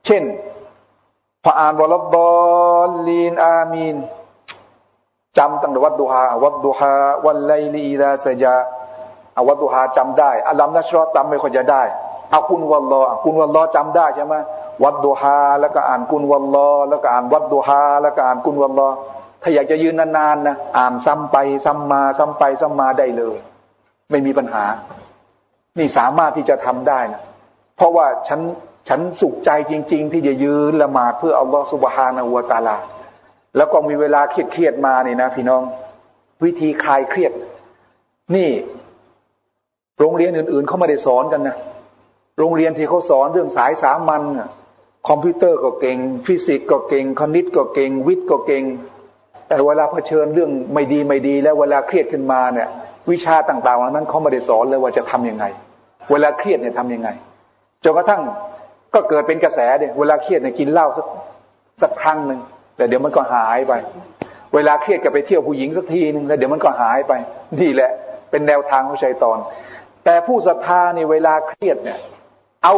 [0.05, 0.23] เช่น
[1.43, 2.31] พออ่านวลบอ
[2.89, 3.95] ลลีนอามีน
[5.37, 6.93] จำตั้งแต่วัดดุฮาวัดดุฮา
[7.25, 8.55] วันไลลีดาสยา
[9.37, 11.83] อาวัดดุฮาจำได้อัลลัมนัชรอจำไม่ค่อยจะได้
[12.35, 14.35] อาคุณวัลลอคุณวัลลอจำได้ใช่ไหม
[14.83, 18.89] วัดดุฮาแล้วก็อ่านคุณวัลลอแล้วก็อ่านวัดดุฮาแล้วก็อ่านคุณวัลลอ
[19.41, 23.37] ถ้าอยากจะยืนนานๆนะอ่านซ้ำไปซ้ำมาซ้ำไปซ้ำมาได้เลย
[24.11, 24.65] ไม่มีปัญหา
[25.77, 27.21] นี่สามารถที่จะทำได้นะ
[27.77, 28.41] เพราะว่าฉัน
[28.89, 32.77] ฉันสุขใจจริง ๆ ที่จะยืนละหมาดเพื่ออัลลอฮฺสุบฮานาอัวตาลา
[33.57, 35.61] แล้วก็มีเวลาเครียดเครียดมานี่นะพี่น้อง
[36.43, 37.33] วิธีคลายเครียด
[38.35, 38.49] นี่
[39.99, 41.57] โรงเรียนอื่น ๆเขาไม่ได้สอนกันนะ
[42.39, 44.23] โรงเรียนที่เขาสอนเรื่องสายสามัญ
[45.07, 48.63] คอมพิวเตอร์ก็เก่ง ฟิสิกส์ก็เก่งคณิตก็เก่ง วิทย์ก็เก่ง
[49.47, 52.67] แต่เวลาเผชิญเรื่องไม่ดีไม่ดี แล้วเวลาเครียดขึ้นมาเนี่ย
[53.11, 55.45] วิชาต่างๆเหล่านั้นเขาไม่ได้สอนเลยว่าจะทำยังไง
[56.11, 57.09] เวลาเครียดเนี่ยทำยังไง
[57.83, 58.21] จนกระทั่ง
[58.93, 61.05] ก็เกิดเป็นกระแสเนี่ยเวลาเครียดเนี่ยกินเหล้าสัก
[61.81, 62.39] สักครั้งหนึ่ง
[62.81, 63.73] แต่เดี๋ยวมันก็หายไป
[64.53, 67.13] เวลาเครียดก็ไปเที่ยวผู้หญิงสักทีนึงแล้วเดี๋ยวมันก็หายไป
[67.59, 67.91] นี่แหละ
[68.29, 69.37] เป็นแนวทางของชัยตอน
[70.05, 71.99] แต่ผู้ศรัทธานี่เวลาเครียดเนี่ย
[72.63, 72.75] เอา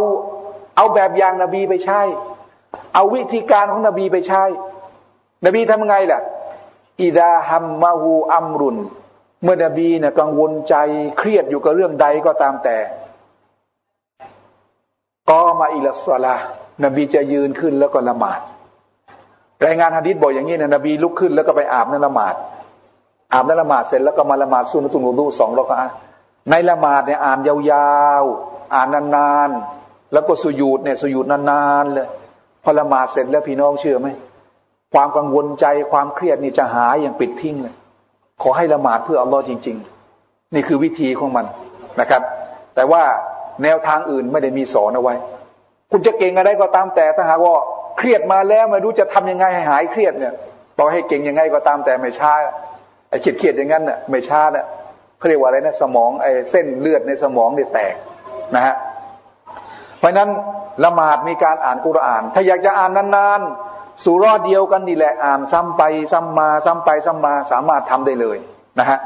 [0.76, 2.00] เอาแบบอย่างนบีไปใช้
[2.96, 4.44] เอาวิธีการของนบีไปใช้
[5.46, 6.22] นบีทำไงล่ะ
[7.02, 8.78] อิดาฮัมมาฮูอัมรุน
[9.44, 10.76] เมื่อนบีเนี่ยกังวลใจ
[11.18, 12.78] เครียดอยู่กับเรื่องใดก็ตามแต่
[15.30, 16.36] ก็มาอิลสลา
[16.84, 18.40] นบีจะยืนขึ้นแล้วก็ละหมาด
[19.66, 22.36] รายงานฮะดิษบอกอย่างนี้เนะนบีลุกขึ้นแล้วก็ไปอาบน้ำละหมาด
[23.34, 25.90] อาบน้ำละหมาดเสร็จแล้วก็มาละหมาดสุนตุนรูสองรอกะ
[26.50, 32.08] ในละหมาดเนี่ยอ่านยาวๆ อ่านนานๆ แล้วก็สุญูดเนี่ยสุญูดนานๆเลย
[32.64, 34.08] พอละหมาดเสร็จแล้วพี่น้องเชื่อไหม
[34.94, 37.76] ความกังวลใจความเครียดนี่จะหายอย่างปิดทิ้งเลย
[38.42, 39.78] ขอให้ละหมาดเพื่ออัลลอฮ์จริง
[40.16, 41.46] ๆ นี่คือวิธีของมัน
[42.00, 42.22] นะครับ
[42.76, 43.04] แต่ว่า
[43.64, 45.16] แนวทางอื่นไม่ได้มีสอนเอาไว้
[45.92, 47.54] คุณจะเก่งอะไรก็ตามแต่ถ้าหากว่า
[47.98, 50.34] เครียดมาแล้วไม่รู้จะทำยังไงให้หายเครียดเนี่ย
[50.80, 52.34] ต่อให้เก่งยังไงก็ตามแต่ไม่ช้า
[53.10, 54.66] ไอ้เครียดเครียดอย่างนั้นน่ะไม่ช้าน่ะ
[55.18, 57.96] เขาเรียกว่าอะไรนะสมองไอ้เส้นเลือดในสมองเนี่ยแตก
[58.56, 58.76] นะฮะ
[60.00, 60.30] เพราะนั้น
[60.84, 68.38] ละหมาดมีการอ่านกุรอาน ถ้าอยากจะอ่านนานๆสู่รอดเดียวกันนี่แหละอ่านซ้ำไปซ้ำมาซ้ำไปซ้ำมาสามารถทำได้เลย
[68.80, 69.00] นะฮะ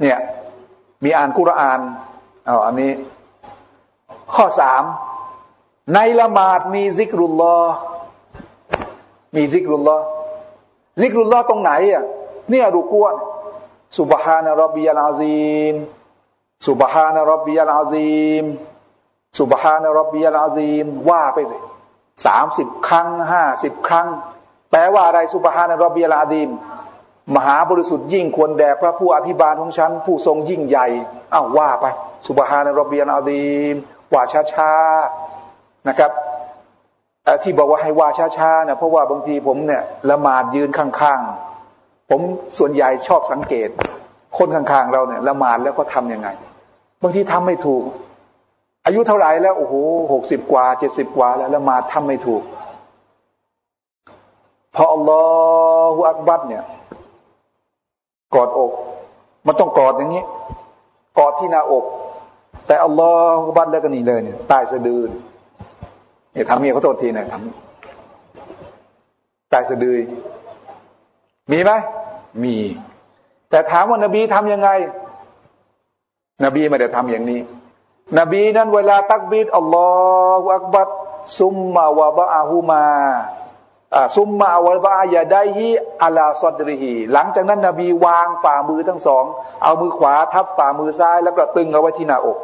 [0.00, 0.18] เนี่ย
[1.04, 1.80] มีอ่านกุรอาน
[2.48, 2.90] อ๋ออันนี้
[4.34, 4.82] ข้อสาม
[5.94, 7.58] ในละหมาดมีซิกรุลลอ
[9.36, 12.04] มีذكر الله ذكر اللهตรงไหนอะ
[12.50, 15.74] เนี่ยركوع سبحان ربي العظيم
[16.68, 18.44] سبحان ربي العظيم
[19.38, 21.58] سبحان ربي العظيمว่าไปสิ
[22.26, 24.08] สามสิบครั้งห้าสิบครั้ง
[24.70, 26.48] แปลว่าอะไรسبحان ربي العظيم
[27.36, 30.86] มหาบริสุทธิ์ยิ่งควรแด่พระผู้อภิบาลของฉัน ผู้ทรงยิ่งใหญ่
[31.34, 31.86] อ้าวว่าไป
[32.28, 33.74] سبحان ربي العظيم
[34.12, 34.22] ว่า
[34.52, 35.29] ช้าๆ
[35.88, 36.10] นะครับ
[37.42, 38.08] ที่บอกว่าให้ว่า
[38.38, 42.20] ช้าๆนะเพราะว่าบางทีผมเนี่ยละหมาดยืนข้างๆ ผม
[42.58, 43.68] ส่วนใหญ่ชอบสังเกต
[44.38, 46.28] คนข้างๆเราเนี่ยละหมาดแล้วก็ทํำยังไง
[47.02, 47.84] บางทีทำไม่ถูก
[48.86, 49.74] อายุเท่าไหร่แล้วโอ้โห
[50.12, 52.42] หกสิบกว่าเจ็ดสิบกว่าแล้วละหมาดทำไม่ถูก
[54.74, 55.22] พออัลลอ
[55.94, 56.64] ฮฺอักบัดเนี่ย
[58.34, 58.72] กอดอก
[59.46, 60.24] มันต้องกอดอย่างนี้
[61.18, 61.84] กอดที่หน้าอก
[62.66, 65.02] แต่อัลลอฮฺบัดแล้วก็นี่เลยเนี่ยใต้สะดือ
[66.32, 69.98] เนี่ยทำเมียเขาโทษทีเนี่ยทำใต้สะดือ
[71.50, 71.70] มีไหม
[72.42, 72.56] มี
[73.50, 74.70] แต่ถามว่านบีทํำยังไง
[76.44, 77.40] นบีไม่ได้ทำอย่างนี้
[78.18, 79.90] นบีนั้นเวลาตักบีดอัลลอ
[80.42, 80.88] ฮฺอักบัด
[81.40, 82.86] ซุมมาวะบะอาฮูมา
[84.16, 85.66] ซุมมาอวัลบายาได้ฮี
[86.04, 89.24] อัลาซอดริฮีหลังจากนั้นนบีวางฝ่ามือทั้งสอง
[89.62, 92.38] เอามือขวาทับฝ่ามือซ้าย แล้วก็ตึงเอาไว้ที่หน้าอก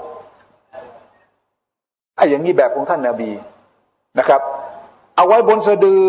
[2.16, 3.30] ไอ้อย่างนี้แบบของท่านนาบี
[4.18, 4.40] นะครับ
[5.16, 6.04] เอาไว้บนสะดือ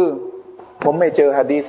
[0.84, 1.66] ผมไม่เจอฮะดีษ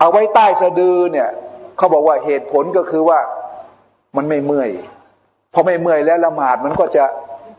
[0.00, 1.28] เอาไว้ใต้สะดือเนี่ย
[1.76, 3.20] เขาบอกว่าเหตุผลก็คือว่า
[4.16, 4.70] มันไม่เมื่อย
[5.52, 7.04] พอไม่เมื่อยแล้วละหมาดมันก็จะ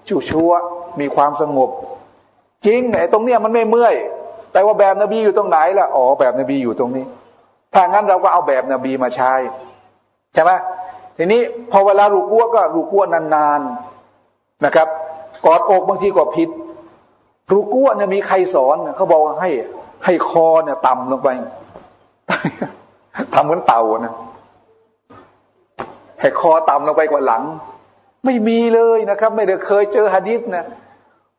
[0.09, 0.51] จุชัว
[0.99, 1.69] มีความสงบ
[2.65, 3.95] จริงไอ้ตรงเนี้ยมันไม่เมื่อย
[4.51, 7.05] แต่ว่าแบบนบีอยู่ตรงไหนล่ะอ๋อแบบนบีอยู่ตรงนี้
[7.73, 9.33] ถ้างั้นเราก็เอาแบบนบีมาใช้
[10.33, 10.51] ใช่ไหม
[11.17, 11.41] ทีนี้
[11.71, 14.87] พอเวลาลูกัวก็ลูกัวนานๆนะครับ
[15.45, 16.49] กอดอกบางทีก็ผิด
[17.51, 19.49] ลูกวัวเนี่ยมีใครสอนเขาบอกว่าให้
[20.05, 21.29] ให้คอเนี่ย ต่ำลงไป
[23.33, 24.13] ทำเหมือนเต่านะ
[26.21, 27.43] ให้คอต่ำลงไปกว่าหลัง
[28.25, 30.65] ไม่มีเลยนะครับ ไม่ได้เคยเจอฮะดิษนะ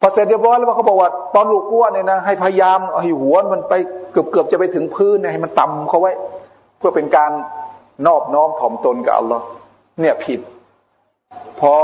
[0.00, 3.74] พอเสร็จเรียบร้อยแล้วเขาบอกว่าตอนลูกกั้วเนี่ยนะให้พยายามให้หัวมันไป
[4.12, 6.12] เกือบเกือบจะไปถึงพื้นเนี่ยให้มันต่ำเขาไว้
[6.78, 7.30] เพื่อเป็นการ
[8.06, 9.44] นอบน้อมถ่อมตนกับอัลลอฮ์
[10.00, 10.40] เนี่ยผิด
[11.60, 11.74] พอ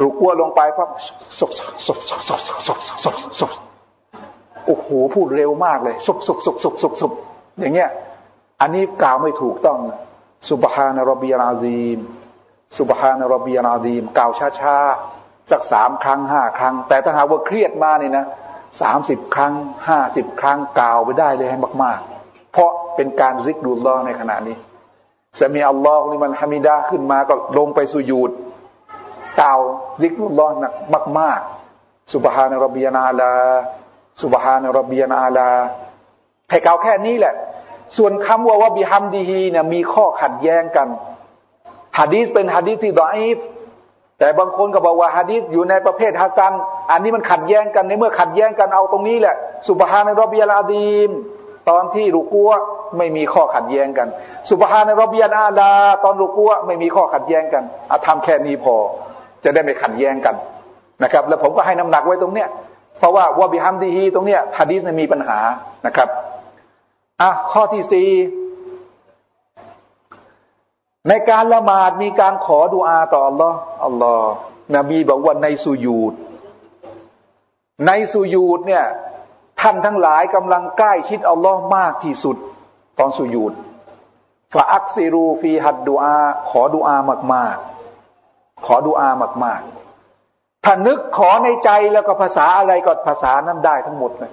[0.00, 0.90] รูกอ้วลงไปปั๊บ
[1.38, 3.52] สกสกสกสกสกสกสก
[4.66, 7.08] โอ้โหพูดเร็วมากเลยสุบสุบสุบสุบสุบสุ
[7.60, 7.90] อย่างเงี้ย
[8.60, 9.78] อันนี้กล่าวไม่ถูกต้อง
[10.48, 11.98] สุบฮานารบียาซีม
[12.78, 14.76] สุบฮานารบียาซีมกล่าวช้าช้า
[15.50, 18.26] สักสามครั้งห้าครั้ง แต่ถ้าหากว่าเครียดมากนี่นะ
[18.80, 19.52] สามสิบครั้ง
[19.88, 24.56] ห้าสิบครั้งกล่าวไปได้เลยให้มากๆ เพราะเป็นการริกดูลลอในขณะนี้
[25.40, 28.30] จะมีอัลลอฮ์นี่มันฮามิดาขึ้นมาก็ลงไปสุยูด
[29.40, 29.60] กล่าว
[30.00, 30.68] ซิกดูลลอหนั
[31.02, 33.32] กมากๆสุบฮานรบียนาลา
[34.22, 35.48] สุบฮานรบียนาลา
[36.50, 37.34] ให้กล่าวแค่นี้แหละ
[37.96, 40.88] ส่วนคำว่าว่าบิฮัมดีฮีเนี่ยมีข้อขัดแย้งกัน
[41.98, 43.38] ฮะดีสเป็นฮะดีสที่ดออีฟ
[44.18, 46.52] แต่บางคนก็บอกว่าฮะดีษอยู่ในประเภทฮัสซัน
[46.90, 49.36] อันนี้มันขัดแย้งกันในเมื่อขัดแย้งกันเอาตรงนี้แหละ
[49.68, 51.10] สุบฮานรบียลาดีม
[51.70, 52.50] ตอนที่รุกัว
[52.98, 54.08] ไม่มีข้อขัดแย้งกัน
[54.50, 55.72] สุบฮานรบียลอาลา
[56.04, 58.76] ตอนรุกัวไม่มีข้อขัดแย้งกันอาทำแค่นี้พอ
[59.44, 60.34] จะได้ไม่ขัดแย้งกัน
[61.02, 62.48] นะครับ แล้วผมก็ให้น้ำหนักไว้ตรงเนี้ย
[62.98, 65.38] เพราะว่าวบิฮัมดีฮีตรงเนี้ยฮะดีษมีปัญหา
[65.86, 66.08] นะครับ
[67.20, 68.10] อะข้อที่สี่
[71.08, 74.32] ในการละหมาดมีการขอดุอาต่ออัลลอฮ์อัลลอฮ์
[74.76, 76.14] นบีบอกว่าในสุยูด
[77.86, 78.84] ในสุยูดเนี่ย
[79.60, 82.36] ท่านทั้งหลายกำลังใกล้ชิดอัลลอฮ์มากที่สุด
[82.98, 83.52] ตอนสุยูด
[84.54, 86.96] ฟาอักซิรูฟีฮัดดุอา ขอดุอา
[87.34, 87.77] มากๆ
[88.66, 89.08] ขอดุอา
[89.44, 89.60] มาก
[90.12, 94.32] ๆ ถ้านึกขอในใจแล้วก็ภาษาอะไรก็ภาษานั้นได้ทั้งหมดเลย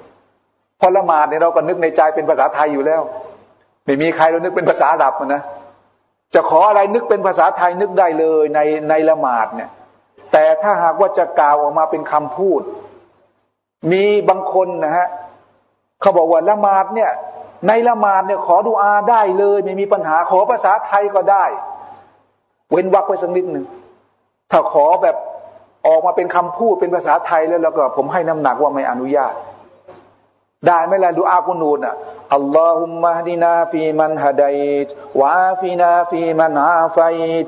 [0.80, 3.02] พอละหมาดเนี่ยเราก็นึกในใจเป็นภาษาไทยอยู่แล้ว
[3.86, 5.42] ไม่มีใครเรานึกเป็นภาษาอาหรับนะ
[6.34, 8.60] จะขออะไรนึกเป็นภาษาไทยนึกได้เลยใน
[8.90, 9.70] ในละหมาดเนี่ย
[10.32, 12.62] แต่ถ้าหากว่าจะกล่าวออกมาเป็นคำพูด
[13.92, 15.08] มีบางคนนะฮะ
[16.02, 17.12] เขาบอกว่าละหมาดเนี่ย
[17.68, 21.46] ในละหมาดเนี่ยขอดุอาได้เลย ไม่มีปัญหาขอภาษาไทยก็ได้
[22.72, 23.66] เว้นวรรคไว้สักนิดหนึ่ง
[24.56, 25.16] ถ้าขอแบบ
[25.88, 29.34] ออกมาเป็นคำพูดเป็นภาษาไทยแล้วแล้วก็ผมให้น้ำหนักว่าไม่อนุญาต
[30.68, 31.96] ได้ไหมล่ะدعاء قنوت อะ
[32.36, 34.88] اللهم اهدنا فيمن هديت
[35.22, 37.48] وعافنا فيمن عافيت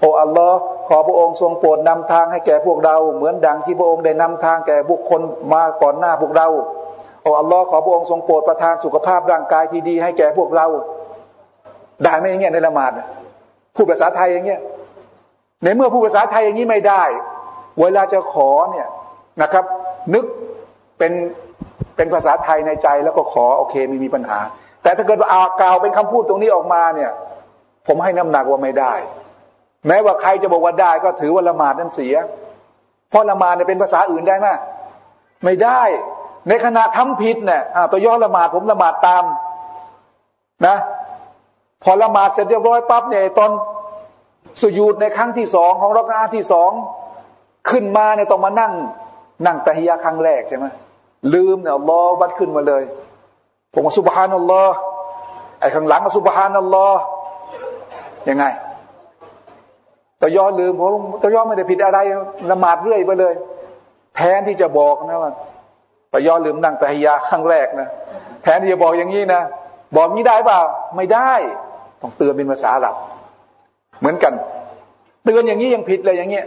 [0.00, 0.58] โอ้อัลลอฮ์
[0.88, 5.20] ขอพระองค์ทรงโปรดนำทางให้แก่พวกเรา เหมือนดังที่พระองค์ได้นำทางแก่บุคคล
[5.52, 6.48] มาก่อนหน้าพวกเรา
[7.22, 10.66] โอ้อัลลอฮ์ขอพระองค์ทรงโปรดประทานสุขภาพร่างกายที่ดีให้แก่พวกเรา
[12.02, 12.92] ได้ไหมอย่างเงี้ยในละหมาด
[13.74, 14.60] พูดภาษาไทยอย่างเงี้ย
[15.62, 17.02] ในเมื่อพูดภาษาไทยอย่างนี้ไม่ได้
[17.80, 18.88] เวลาจะขอเนี่ย
[19.42, 19.64] นะครับ
[20.14, 20.24] นึก
[20.98, 21.12] เป็น
[21.96, 24.38] เป็นภาษาไทยในใจแล้วก็ขอโอเคไม่มีปัญหา
[24.82, 27.10] แต่ถ้าเกิดว่าอากล่าวเป็นคำพูดตรงนี้ออกมาเนี่ย
[27.86, 28.94] ผมให้น้ำหนักว่าไม่ได้
[29.86, 32.14] แม้ว่าใครจะบอกว่าได้ก็ถือว่าละหมาดนั้นเสีย
[33.10, 34.48] เพราะละหมาดเนี่ยเป็นภาษาอื่นได้ไหม
[35.44, 35.82] ไม่ได้
[36.48, 39.24] ในขณะทำผิดเนี่ยตัวย่อละหมาดผมละหมาดตาม
[40.66, 40.76] นะ
[41.82, 43.50] พอละหมาดเสร็จเรียบร้อยปั๊บเนี่ยตอน
[44.60, 46.70] สุญูดในครั้งที่สองของรักอาที่สอง
[47.70, 48.72] ขึ้นมาเนี่ยต้องมานั่ง
[49.46, 50.66] นั่งตะฮิยะครั้งแรกใช่ไหม
[51.34, 52.82] ลืมเนี่ยอัลลอฮ์วัดขึ้นมาเลย
[53.72, 54.76] ผมว่าสุบฮานัลลอฮ์
[55.60, 57.00] ไอ้ข้างหลังก็สุบฮานัลลอฮ์
[58.28, 58.44] ยังไง
[60.22, 61.98] ตะยอลืมผมตะยอไม่ได้ผิดอะไร
[62.50, 63.34] ละหมาดเรื่อยไปเลย
[64.16, 65.32] แทนที่จะบอกนะว่า
[66.12, 67.88] ตะยอลืมนั่งต่ฮยาครั้งแรกนะ
[68.42, 69.42] แทนที่จะบอกอย่างนี้นะ
[69.96, 70.60] บอกนี้ได้เปล่า
[70.96, 71.32] ไม่ได้
[72.00, 72.96] ต้องเตือนเป็นภาษาอาหรับ
[74.02, 74.34] เหมือนกัน
[75.24, 76.46] เตือนอย่างนี้ยังผิดเลยอย่างเงี้ย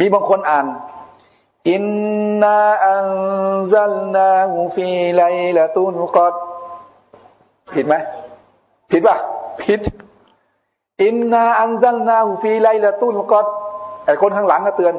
[0.00, 0.66] มีบางคนอ่าน
[1.70, 1.84] إنا
[2.42, 5.24] أنزلناه في ليلةُ
[5.56, 6.34] القدر
[7.74, 7.94] ผิดไหม
[8.90, 9.16] ผิดป่ะ
[9.62, 9.80] ผิด
[11.04, 13.46] إنا أنزلناه في ليلةُ القدر
[14.04, 14.94] ไอ้คนข้างหลังก็เตือน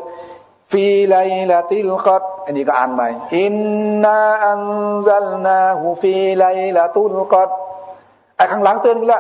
[0.72, 3.08] في ليلةِ القدرอันนี้ก็อ่านใหม่
[3.38, 3.56] إنا
[4.04, 7.50] أنزلناه في ليلةُ القدر
[8.38, 9.20] ไอ้ข้างหลังเตือนละ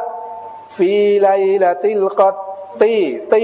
[0.77, 1.29] في ليلةِ
[1.63, 3.43] القدر تِ تِ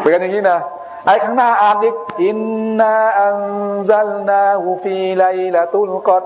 [0.00, 0.58] เป็นกันอย่างนี้นะ
[1.06, 2.38] ไอ้ข้างหน้าอ่านอีกإنا
[2.78, 6.22] أنزلناه في ليلةُ القدر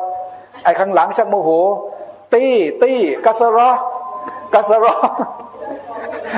[0.64, 1.50] ไอ้ข้างหลังชักโมโห
[2.34, 4.94] تِ تِ كسرة كسرة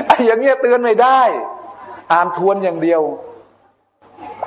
[0.07, 1.21] ไอ้อย่างเงี้ยเตือนไม่ได้
[2.11, 3.01] อ่านทวนอย่างเดียว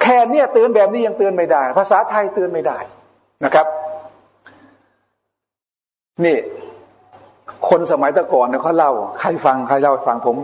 [0.03, 2.79] แค่เนี้ยเตือนแบบนี้ยังเตือนไม่ได้ ภาษาไทยเตือนไม่ได้
[3.45, 3.67] นะครับ
[6.25, 6.37] นี่
[7.69, 10.37] คนสมัยตะก่อนเนี่ยเขาเล่า ใครฟังใครเล่าฟังผม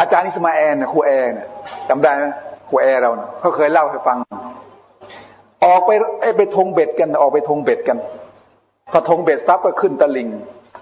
[0.00, 1.32] อาจารย์อิสมาแอนครูแอน
[1.88, 2.24] จำได้ไหม
[2.68, 4.18] ครูแอร์เราเขาเคยเล่าให้ฟัง
[5.64, 5.90] ออกไป
[6.36, 7.98] ไปทงเบ็ดกัน ออกไปทงเบ็ดกัน
[8.92, 10.28] พอทงเบ็ดปั๊บก็ขึ้นตะลิง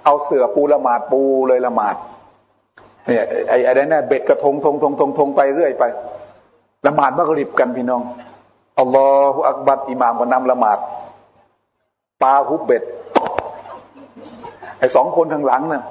[0.05, 1.97] เอาเสือปูละหมาดปูเลยละหมาด
[3.07, 5.85] เนี่ยไอ้ไอ้นั่นเบ็ดกระทงทงทงทงทงไปเรื่อยไป
[6.87, 8.03] ละหมาดมักริบกันพี่น้อง
[8.79, 10.79] อัลลอฮฺอักบัดอิหม่ามก็นำละหมาด
[12.23, 12.83] ปาฮุบเบ็ด
[14.79, 15.83] ไอ้สองคนทางหลังน่ะ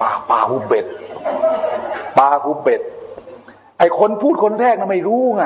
[0.00, 0.86] ปาปาฮุบเบ็ด
[2.18, 2.80] ปาฮุเบ็ด
[3.78, 5.42] ไอ้คนพูดคนแรกน่ะไม่รู้ไง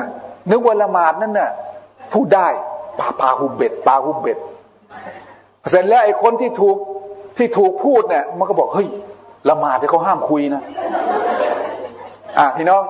[0.51, 1.51] นึกว่าละหมาดนั่นน่ะ
[2.13, 2.47] พูดได้
[2.99, 4.37] ปาปาฮุเบ็ดปาฮุเบ็ด
[5.69, 6.77] เสร็จแล้วไอ้คนที่ถูก
[7.37, 8.87] ที่ถูกพูดเนี่ย มันก็บอกเฮ้ย
[9.49, 10.61] ละหมาดที่เขาห้ามคุยนะ
[12.39, 12.83] อะพี่น้อง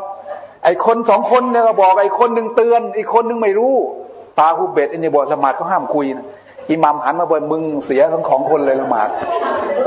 [0.63, 3.73] ไอ้คนสองคนเนี่ยก็บอกไอ้คนหนึ่งเตือน อีกคนหนึ่งไม่รู้
[4.39, 6.25] ปาฮุเบ็ดอันนี้บอกละหมาดเขาห้ามคุยนะ
[6.71, 9.09] อิหมัมหันมาบอกมึงเสียทั้งของคนเลยละหมาด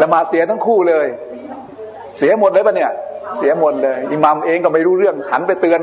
[0.02, 1.06] ละหมาดเสียทั้งคู่เลย
[2.18, 2.90] เสียหมดเลยปะเนี่ย
[3.38, 5.80] เสียหมดเลยอิหมัมเองก็ไม่รู้เรื่องหันไปเตือน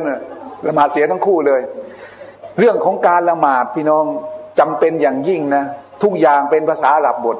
[0.68, 1.62] ละหมาดเสียทั้งคู่เลย
[2.60, 4.06] เรื่องของการละหมาดพี่น้อง
[4.60, 5.64] จำเป็นอย่างยิ่งนะ
[6.04, 7.38] ทุกอย่างเป็นภาษาหลับบท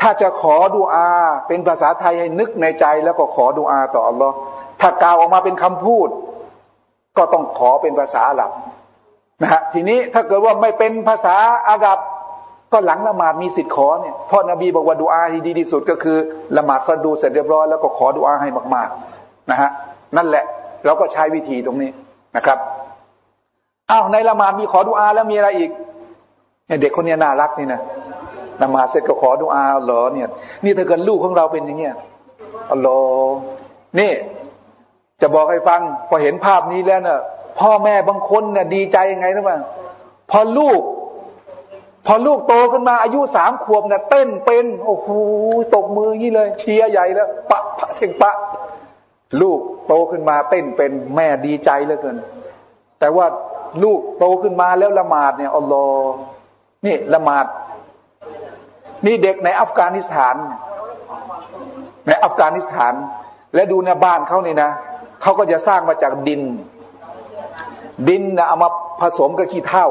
[0.00, 1.08] ถ้าจะขอดูอา
[1.48, 4.34] เป็นภาษาไทยให้นึกในใจแล้วก็ขอดูอาต่ออัลลอฮ์
[4.80, 6.08] ถ้ากล่าวออกมาเป็นคำพูด
[7.18, 8.52] ก็ต้องขอเป็นภาษาหลับ
[9.42, 11.36] นะฮะทีนี้ถ้าเกิดว่าไม่เป็นภาษา
[11.68, 11.98] อาดับ
[12.72, 16.16] ก็หลังละหมาดมีสิทธิ์ขอเนี่ยพราะนบีบอกว่าดูอาที่ดีที่สุดก็คือ
[16.56, 19.09] ละหมาดฟัดูเสร็จเรียบร้อยแล้วก็ขอดูอาให้มากๆ
[19.50, 19.70] นะฮะ
[20.16, 20.44] นั่นแหละ
[20.84, 21.90] เราก็ใช้วิธีตรงนี้
[22.36, 22.58] นะครับ
[23.90, 25.70] อ้าวในละหมาดมีขอดูอาแล้วมีอะไรอีก
[26.66, 27.80] เนี่ยเด็กคนนี้น่ารักนี่นะ
[28.60, 30.28] นมาเสร็จก็ขอดูอาเหรอเนี่ย
[30.64, 31.94] นี่ถ้าเกิดลูกของเราเป็นอย่างเงี้ย
[32.70, 32.96] อัลลอ
[33.26, 33.36] ฮ์
[33.98, 34.12] นี่
[35.20, 37.20] จะบอกให้ฟัง พอเห็นภาพนี้แล้วเนะ่ะ
[37.58, 39.58] พ่อแม่บางคนเนี่ยดีใจยังไงนะบ้า
[40.30, 40.80] พอลูก
[42.06, 45.08] พอลูกโตขึ้นมาอายุสามขวบเนี่ยเต้นเป็น โอ้โห
[45.74, 48.32] ตบมืออย่างนี้เลย เชียร์ใหญ่แล้ว ปะ ปะเทงปะ
[49.42, 52.16] ลูกโตขึ้นมาเต้นเป็นแม่ดีใจเหลือเกิน
[53.00, 53.26] แต่ว่า
[53.84, 56.12] ลูกโตขึ้นมาแล้วละหมาดเนี่ยอัลลอฮ์
[56.86, 57.46] นี่ละหมาด
[59.06, 60.36] นี่เด็กในอัฟกานิสถาน
[62.08, 62.94] ในอัฟกานิสถาน
[63.54, 64.70] และดูในบ้านเขานี่นะ
[65.22, 66.42] เขาก็จะสร้างมาจากดิน
[68.08, 68.68] ดินนะเอามา
[69.00, 69.86] ผสมกับขี้เถ้า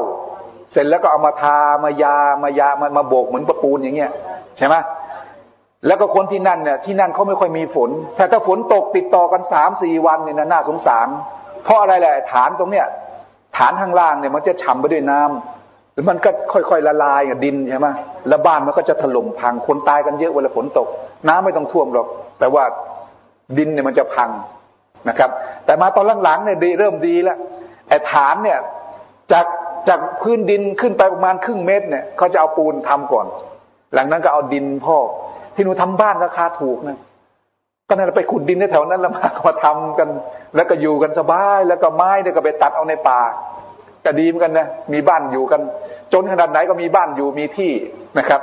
[0.72, 4.10] เสร็จแล้วก็เอามาทามายามายามามาโบกเหมือนประปูนอย่างเงี้ย
[4.56, 4.74] ใช่ไหม
[5.86, 11.08] แล้วก็คนที่นั่นเนี่ยที่นั่นเขาไม่ค่อยมีฝน แต่ถ้าฝนตกติดต่อกันสามสี่วันเนี่ยนะน่าสงสาร
[11.64, 12.86] เพราะอะไรแหละฐานตรงเนี้ย
[13.58, 17.88] ฐานข้างล่างเนี่ยมันจะฉ่ำไปด้วยน้ำแล้วมันก็ค่อยๆละลายกับดินใช่ไหม
[18.28, 20.88] แล้วบ้านมันก็จะถล่มพังคนตายกันเยอะเวลาฝนตก
[21.28, 22.06] น้ำไม่ต้องท่วมหรอก
[22.38, 22.64] แต่ว่า
[23.58, 24.30] ดินเนี่ยมันจะพัง
[25.08, 25.30] นะครับ
[25.64, 27.38] แต่มาตอนหลังๆเนี่ยดีเริ่มดีแล้ว
[27.88, 28.58] ไอ้ฐานเนี่ย
[29.32, 29.46] จาก
[29.88, 33.26] จากพื้นดินขึ้นไปประมาณครึ่งเมตรเนี่ยเขาจะเอาปูนทำก่อน
[33.94, 34.96] หลังนั้นก็เอาดินพ่อ
[35.54, 36.98] ที่หนูทำบ้านราคาถูกนะ
[37.88, 40.08] ก็นั่นไปขุดดินในแถวนั้นแล้วมามาทำกัน
[40.54, 43.20] แล้วก็อยู่กันสบาย แล้วก็ไม้เนี่ยก็ไปตัดเอาในป่า
[44.04, 45.60] ก็ดีเหมือนกันนะมีบ้านอยู่กัน
[46.12, 47.72] จนขนาดไหนก็มีบ้านอยู่มีที่
[48.18, 48.40] นะครับ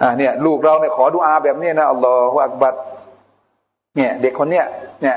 [0.00, 2.74] อ่าเนี่ย ลูกเราเนี่ยขอดุอาแบบนี้นะอัลลอฮฺอักบัด
[3.96, 4.66] เนี่ย เด็กคนเนี้ย
[5.02, 5.16] เนี่ย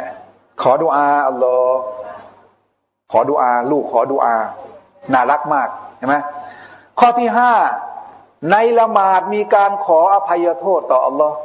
[0.61, 1.77] ขอดุอาอัลลอฮฺ
[3.11, 4.35] ขอดุอา ลูกขอดุอา
[5.13, 6.15] น่ารักมากเห็นไหม
[6.99, 7.51] ข้อที่ห้า
[8.51, 11.35] ในละหมาดมีการขออภัยโทษต่ออัลลอฮ์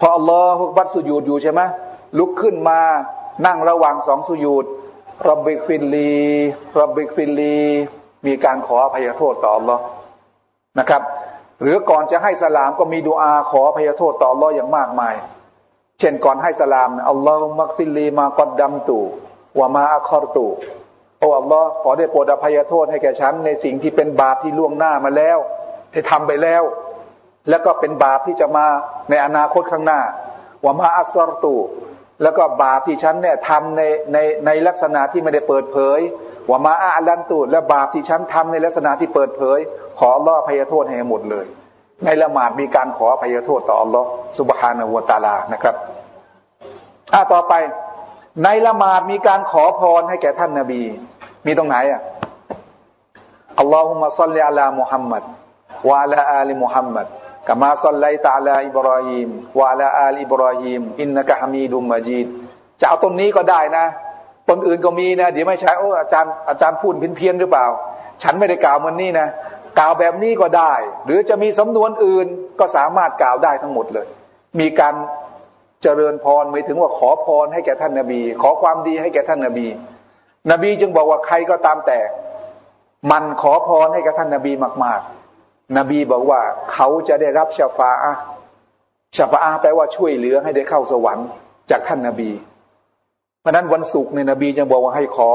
[0.00, 1.60] พอ الله أكبرสุญูดอยู่ใช่ไหม
[2.18, 2.80] ลุกขึ้นมา
[3.46, 4.64] นั่งระหว่างสองสุญูด
[5.28, 7.58] رب اغفر لي رب اغفر لي
[8.26, 9.82] มีการขออภัยโทษต่ออัลลอฮ์
[10.78, 11.02] นะครับ
[11.62, 15.14] หรือก่อนจะให้สลามก็มีดูอาขออภัยโทษต่ออัลลอฮ์อย่างมากมาย
[15.98, 18.98] เช่นก่อนให้สลามอัลลอฮฺมักฟิลีมากอดดัมตู
[19.58, 20.46] วามาอัคอรตู
[21.18, 25.38] โอ้อัลลอฮ์ขอได้โปรดอภัยโทษให้แก่ฉัน ในสิ่งที่เป็นบาปที่ล่วงหน้ามาแล้ว
[25.92, 26.62] ที่ทำไปแล้ว
[27.48, 28.66] แล้วก็เป็นบาปที่จะมา
[29.10, 30.00] ในอนาคตข้างหน้า
[30.64, 31.54] วามาอัสรตู
[32.22, 36.00] แล้วก็บาปที่ฉันเนี่ยทำในในในลักษณะที่ไม่ได้เปิดเผย
[36.48, 39.58] ว่ามาอาลันตูและบาปที่ฉันทำในลักษณะที่เปิดเผย
[39.98, 41.46] ขออัลลอฮ์อภัยโทษให้หมดเลย
[42.04, 44.06] ในละหมาดมีการขออภัยโทษต่ออัลลอฮ์
[44.38, 45.74] سبحانه وتعالىนะครับ
[47.12, 47.54] อ่าต่อไป
[48.44, 50.82] ในละหมาดมีการขอพรให้แก่ท่านนาบี
[51.46, 52.02] มีตรงไหนอะ
[53.58, 61.84] اللهم صل على محمد وعلى آل محمد كما صليت على إبراهيم وعلى آل إبراهيم إنك حميد
[61.84, 62.26] مجيد
[62.80, 63.86] จะเอาตรงนี้ก็ได้นะ
[64.48, 67.66] ตอนอื่นก็มีนะเดี๋ยวไม่ใช่โอ้อาจารย์อาจารย์พูดเพี้ยนหรือเปล่า
[68.22, 69.28] ฉันไม่ได้กล่าวมันนี่นะ
[69.78, 70.72] กล่าวแบบนี้ก็ได้
[71.04, 72.26] หรือจะมีสำนวนอื่น
[72.58, 74.06] ก็สามารถกล่าวได้ทั้งหมดเลย
[74.60, 74.94] มีการ
[75.82, 79.66] เจริญพรไม่ถึงว่าขอพรให้แก่ท่านนาบี ขอความดีให้แก่ท่านนาบี
[80.50, 81.98] นบีจึงบอกว่าใครก็ตามแต่
[83.10, 84.52] มันขอพรให้กับท่านนาบี
[84.84, 85.00] มาก
[85.38, 86.40] ๆ นบีบอกว่า
[86.72, 88.14] เขาจะได้รับชาฟาอะ
[89.16, 91.26] ชาฟาอะแปลว่าช่วยเหลือให้ได้เข้าสวรรค์
[91.70, 92.30] จากท่านนาบี
[93.40, 95.30] เพราะนั้นวันศุกร์ในนบีจะบอกว่าให้ขอ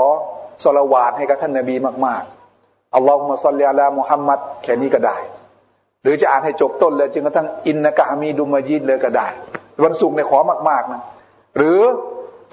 [0.63, 1.75] สละวาดให้กับท่านนบี
[2.05, 2.23] มาก
[2.59, 5.17] ๆอัลลอฮฺมะซัลลิอัลามุฮัมมัดแค่นี้ก็ได้
[6.03, 9.27] หรือจะอ่านให้จบต้นเลยจึงกระทั่งอินนะกะฮามีดุมาจีดเลยก็ได้
[9.83, 10.37] วันศุกร์ในขอ
[10.69, 11.01] มากๆนะ
[11.57, 11.81] หรือ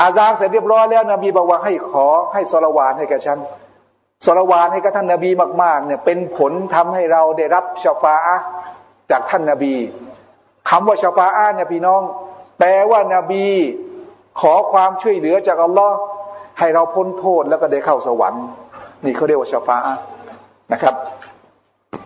[0.00, 3.38] อาซานเสร็จเรียบร้อยแล้ว นบีบอกว่าให้ขอให้สละวาดให้กับฉัน
[4.26, 5.30] สละวาดให้กับท่านนบี
[5.62, 8.38] มาก ๆ เนี่ย เป็นผลทำให้เราได้รับชาฟาะ
[9.10, 9.74] จากท่านนบี
[10.70, 12.02] คำว่าชาฟาะเนี่ยพี่น้อง
[12.58, 13.46] แปลว่านบี
[14.40, 15.96] ขอความช่วยเหลือจากอัลลอฮ์
[16.58, 18.44] ให้เราพ้นโทษแล้วก็ได้เข้าสวรรค์
[19.04, 19.96] นี่เขาเรียกว่าชาฟาะ
[20.72, 20.94] นะครับ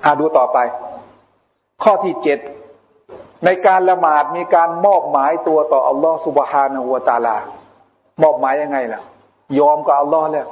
[0.05, 0.59] อาดูต่อไป
[1.85, 2.39] ข้อที่เจ็ด
[3.45, 7.37] ในการละหมาดมีการมอบหมายตัวต่ออัลลอฮ์สุบฮานะฮูวตาลา
[8.23, 9.01] มอบหมายยังไงล่ะ
[9.59, 10.47] ยอมกับอัลลอฮ์แล้ว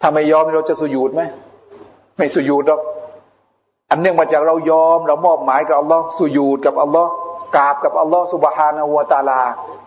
[0.00, 1.22] ถ้าไม่ยอมเราจะสุญูดไหม
[2.16, 2.80] ไม่สุญูดหรอก
[3.90, 7.10] อันเนื่องมาจากเรายอมเรามอบหมายกับอัลลอฮ์สุญูดกับอัลลอฮ์
[7.56, 9.40] กราบกับอัลลอฮ์สุบฮานะฮูวตาลา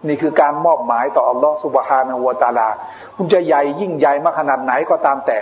[0.07, 2.67] นี่คือการมอบหมายต่ออัลลอฮ์สุบฮานะวตาลา
[3.15, 5.39] คุณจะใหญ่ยิ่งใหญ่มากขนาดไหนก็ตามแต่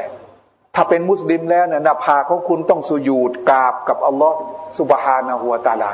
[0.76, 4.38] ถ้าเป็นมุสลิมแล้วเนี่ยนาภาของคุณต้องสุญูดกราบกับอัลลอฮ์
[4.80, 5.92] สุบฮานะวตาลา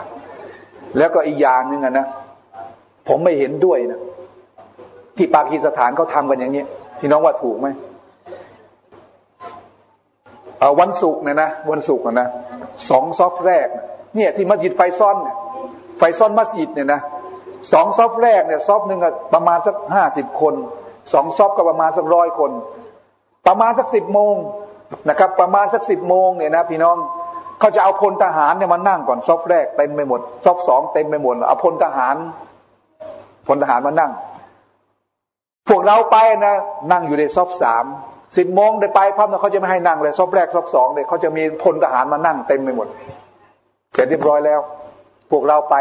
[0.97, 2.07] แล้วก็อีกอย่างหนึ่งนะ
[3.07, 3.99] ผมไม่เห็นด้วยนะ
[5.17, 6.63] ที่ปากีสถานเขาทากันอย่างนี้
[6.99, 7.67] พี่น้องว่าถูกไหม
[10.79, 12.27] วันศุกร์เนี่ยนะวันศุกร์นะ
[12.89, 13.67] สองซอฟแรก
[14.15, 15.17] เนี่ยที่มัสยิดไฟซ่อน
[15.97, 17.01] ไฟซ่อนมัสยิดเนี่ยนะ
[17.73, 18.99] สองซอฟแรกเนี่ยซอฟหนึ่ง
[19.33, 20.53] ประมาณสักห้าสิบคน
[21.13, 22.51] สองซอฟก็ประมาณสักร้อยคน
[23.47, 24.35] ประมาณสักสิบโมง
[25.09, 26.97] นะครับ ประมาณสักสิบโมงเนี่ยนะพี่น้อง
[27.59, 32.15] เขาจะเอาพลทหารเนี่ยมานั่งก่อนซอฟแรกเต็มไปหมดซอฟสองเต็มไปหมดเอาพลทหาร
[33.47, 34.11] พลทหารมานั่ง
[35.69, 36.55] พวกเราไปนะ
[36.91, 37.85] นั่งอยู่ในซอฟสาม
[38.37, 42.87] สิบโมงได้ไปพับนะเขาจะไม่ให้นั่งเลยซอฟแรกซอฟสองเลยเขาจะมีพลทหารมานั่งเต็มไปหมด
[43.93, 44.59] เสร็จเรียบร้อยแล้ว
[45.31, 45.75] พวกเราไป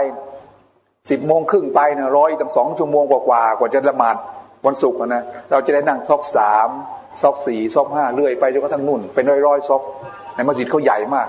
[1.11, 4.17] สิบโมงครึ่งไปนะร้อยตั้งสองชั่วโมงกว่ากว่ากว่าจะละหมาด
[4.67, 6.69] วันศุกร์นะเราจะได้นั่งซอกสาม
[7.23, 9.83] ซอกสี่ซอกห้าเรื่อยไปจนกระทั่งนุ่นเป็นร้อยร้อยซอก
[10.35, 11.29] ในมัสยิดเขาใหญ่มาก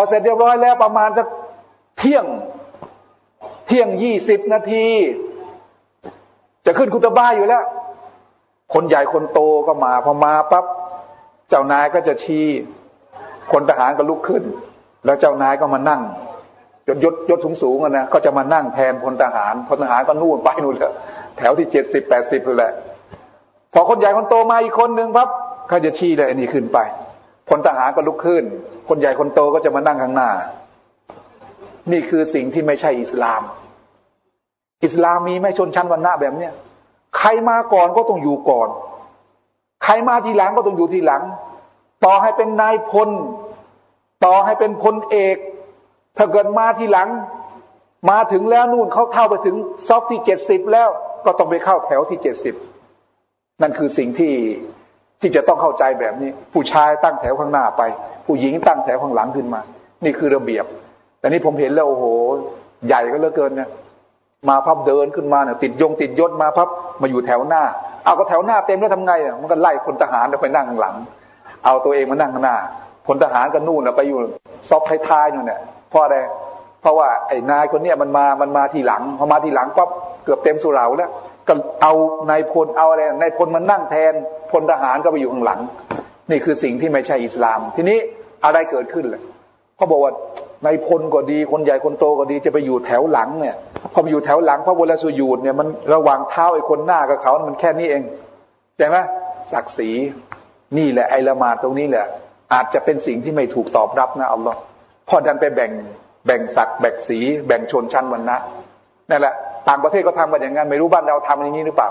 [0.00, 1.26] อเสร็จเรียบร้อยแล้วประมาณสัก
[1.98, 2.24] เที่ยง
[3.66, 4.86] เที่ยงยี่สิบนาที
[6.66, 7.64] จะขึ้นคุตบ้าอยู่แล้ว
[8.74, 10.64] คนใหญ่คนโตก็มาพอมาปั๊บ
[11.48, 12.46] เจ้านายก็จะชี้
[13.52, 14.42] คนทหารก็ลุกขึ้น
[15.04, 16.00] แล้วเจ้านายก็มานั่ง
[16.88, 20.92] ยศยศยศสูงสูงนะก็จะมานั่งแทนพลทหารพลทหารก็นู่นไปนู่นเลย
[21.38, 22.72] แถวที่เจ็ดสิบแปดสิบเลยแหละ
[23.74, 25.28] พอคนใหญ่คนโตมาอีกคนหนึ่งปั๊บ
[25.68, 26.78] เขาจะชี้เลยอันนี้ขึ้นไป
[27.48, 28.44] พลทหารก็ลุกขึ้น
[28.88, 30.30] คนใหญ่คนโตก็จะมานั่งข้างหน้า
[31.92, 33.42] นี่คือสิ่งที่ไม่ใช่อิสลาม
[34.84, 36.52] อิสลามมีไม่ชนชั้นวรรณะแบบเนี้ย
[37.18, 38.68] ใครมาก่อนก็ต้องอยู่ก่อน
[39.84, 41.22] ใครมาทีหลังก็ต้องอยู่ทีหลัง
[42.04, 43.08] ต่อให้เป็นนายพล
[44.24, 45.36] ต่อให้เป็นพลเอก
[46.16, 47.08] ถ้าเกิดมาทีหลัง
[48.10, 49.56] มาถึงแล้วนู่นเขาเข้าไปถึง
[49.88, 50.88] ซอฟที่เจ็ดสิบแล้ว
[51.24, 52.54] ก็ต้องไปเข้าแถวที่เจ็ดสิบ
[53.62, 54.34] นั่นคือสิ่งที่
[55.20, 57.82] ที่จะต้องเข้าใจแบบนี้ ผู้ชายตั้งแถวข้างหน้าไป
[58.28, 59.60] ผู้หญิงตั้งแถวข้างหลังขึ้นมา
[60.04, 60.64] นี่คือระเบียบ
[61.18, 62.04] แต่นี่ผมเห็นแล้วโอ้โห
[62.86, 63.70] ใหญ่ก็เหลือเกินเนี่ย
[64.48, 66.68] มาพับเดินขึ้นมาเนี่ยติดยงติดยศมาพับ
[67.00, 67.62] มาอยู่แถวหน้า
[68.04, 70.94] เอาก็แถวหน้าเต็มแล้วทำไงอะมันก็ไล่คนทหารไปนั่งข้างหลัง
[71.64, 72.56] เอาตัวเองมานั่งหน้า
[73.06, 74.18] พลทหารก็นู่นไปอยู่
[74.68, 75.60] ซอกท้ายๆนู่นเนี่ย
[75.90, 76.16] เพราะอะไร
[76.80, 79.88] เพราะว่าไอ้นายคนเนี้ยมันมามันมาทีหลังพอมาทีหลังปั๊บ
[80.24, 81.10] เกือบเต็มสุราแล้ว
[81.48, 81.92] ก็เอา
[82.30, 84.12] นายพลเอาอะไรนายพลมันนั่งแทน
[84.50, 85.60] พลทหารก็ไปอยู่ข้างหลัง
[86.30, 87.98] นี่คือสิ่งที่ไม่ใช่อิสลาม ทีนี้
[88.44, 89.22] อะไรเกิดขึ้นเลย
[89.76, 90.12] เขาบอกว่า
[90.64, 93.56] ในพลก็ดี คนใหญ่คนโตก็ดีจะไปอยู่แถวหลังเนี่ย
[93.92, 98.02] พอไปอยู่แถวหลังพระเวลาสุญูดเนี่ยมันระหว่างเท้าไอ้คนหน้ากับเขามันแค่นี้เอง
[98.76, 98.96] ใช่ไหม
[99.52, 99.90] ศักดิ์ศรี
[100.78, 102.06] นี่แหละไอ้ละมาดตรงนี้แหละ
[102.52, 104.58] อาจจะเป็นสิ่งที่ไม่ถูกตอบรับนะอัลลอฮ์
[105.08, 105.70] พอดันไปแบ่ง
[106.26, 108.36] แบ่งศักดิ์แบ่งสีแบ่งชนชั้นวรรณะ
[109.10, 109.34] นั่นแหละ
[109.68, 111.88] ต่างประเทศก็ทำกันอย่างนั้นไม่รู้บ้านเราทำอย่างนี้หรือเปล่า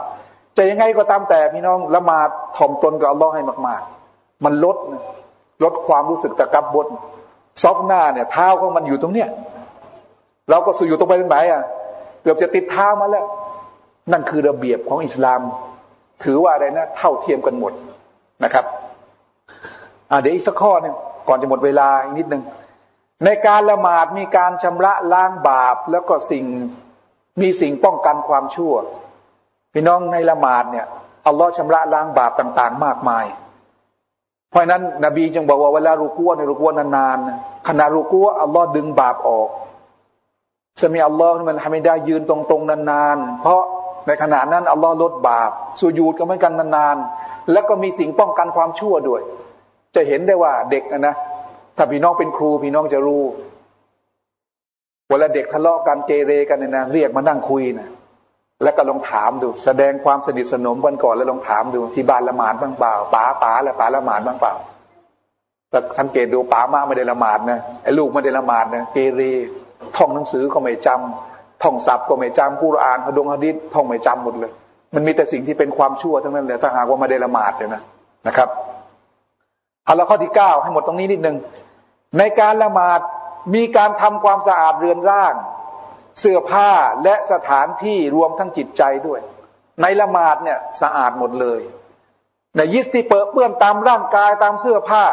[0.57, 3.81] จะยังไงก็ตามแต่พี่น้องละหมาดถ่อมตนกับอัลลอฮ์ให้มาก
[4.13, 4.77] ๆ มันลด
[5.63, 6.87] ลดความรู้สึกตะกับบด
[7.63, 9.29] ซอกหน้าเนี่ยเท้าของมันอยู่ตรงเนี้ย
[10.49, 11.63] เราก็สู่อยู่ตรงไปตรงไหนอะ
[12.21, 13.25] เกือบจะติดเท้ามาแล้ว
[14.11, 15.41] นั่นคือระเบียบของอิสลาม
[16.23, 17.73] ถือว่าอะไรนะ เท่าเทียมกันหมด
[18.43, 18.65] นะครับ
[20.11, 20.95] อ่าเดี๋ยวอีกสักข้อนึง
[21.27, 22.43] ก่อนจะหมดเวลาอีกนิดหนึ่ง
[23.25, 26.45] ในการละหมาดมีการชำระล้างบาป แล้วก็สิ่ง
[27.41, 28.73] มีสิ่งป้องกันความชั่ว
[29.73, 30.85] พี่น้องในละหมาดเนี่ย
[31.27, 33.25] อัลลอฮ์ชำระล้างบาปต่าง ๆ มากมาย
[34.49, 39.49] เพราะนั้น นบีจึงบอกว่าเวลารูกัวในรูกัวนานๆขณะรูกัวอัลลอฮ์ดึงบาปออก
[40.81, 43.61] สมีอัลลอฮ์มันทำไม่ได้ยืนตรงๆนานๆ เพราะ
[44.07, 49.21] ในขณะนั้นอัลลอฮ์ลดบาปสุญูดก็เหมือนกันนานๆ แล้วก็มีสิ่งป้องกันความชั่วด้วย
[49.95, 51.15] จะเห็นได้ว่าเด็กนะ
[51.77, 53.23] ถ้าพี่น้องเป็นครูพี่น้องจะรู้
[55.09, 57.87] เวลาเด็กทะเลาะกันเกเรกันเนี่ยนะเรียกมานั่งคุยนะ
[58.63, 64.53] แล้วก็ลองถามดู แสดงความสนิทสนมกันก่อนแล้วลองถามดูที่บ้านละหมาดบ้างเปล่าป๋าป๋าแล้วป๋าละหมาดบ้างเปล่า
[65.69, 69.21] แต่สังเกตดูป๋ามาไม่ได้ละหมาดนะไอ้ลูกไม่ได้ละหมาดนะเกเร
[69.97, 74.51] ท่องหนังสือก็ไม่จำท่องศัพท์ก็ไม่จำกุรอานฮะดงฮะดิษท่องไม่จำหมดเลย
[74.95, 77.81] มันมีแต่สิ่งที่เป็นความชั่วทั้งนั้นเลยถ้าหากว่าไม่ได้ละหมาดเลยนะ
[78.27, 78.49] นะครับ
[79.85, 81.37] เอาละข้อที่เก้าให้หมดตรงนี้นิดนึง
[82.17, 82.99] ในการละหมาด
[83.55, 85.33] มีการทำความสะอาดเรือนร่าง
[86.19, 86.69] เสื้อผ้า
[87.03, 89.19] และสถานที่รวมทั้งจิตใจด้วย
[89.81, 91.61] ในละหมาดเนี่ยสะอาดหมดเลย
[92.55, 95.05] ในยิสที่เปื้อนตามร่างกายตามเสื้อผ้า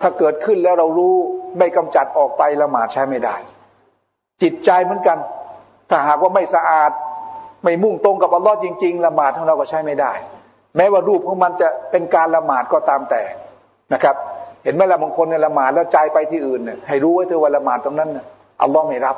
[0.00, 1.14] ถ้าเกิดขึ้นแล้วเรารู้
[1.58, 3.36] ไม่กำจัดออกไปละหมาดใช้ไม่ได้
[4.42, 5.18] จิตใจเหมือนกัน
[5.90, 6.90] ถ้าหากว่าไม่สะอาด
[7.64, 10.12] ไม่มุ่งตรงกับอัลลอฮ์จริง ๆ ละหมาดของเราก็ใช้ไม่ได้
[10.76, 13.22] แม้ว่ารูปของมันจะเป็นการละหมาดก็ตามแต่
[13.92, 14.16] นะครับ
[14.64, 18.10] เห็นไหมละบางคนเนี่ยละหมาดแล้วใจไปที่อื่นเนี่ยให้รู้ไว้เถอะว่าละหมาดตรงนั้น
[18.62, 19.16] อัลลอฮ์ไม่รับ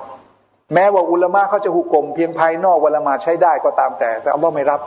[0.74, 4.80] แม้ว่าอุลามะเขาจะหุกกลมเพียงภายนอกว่าละหมาดใช้ได้ก็ตามแต่ แต่อัลลอฮ์ไม่รับ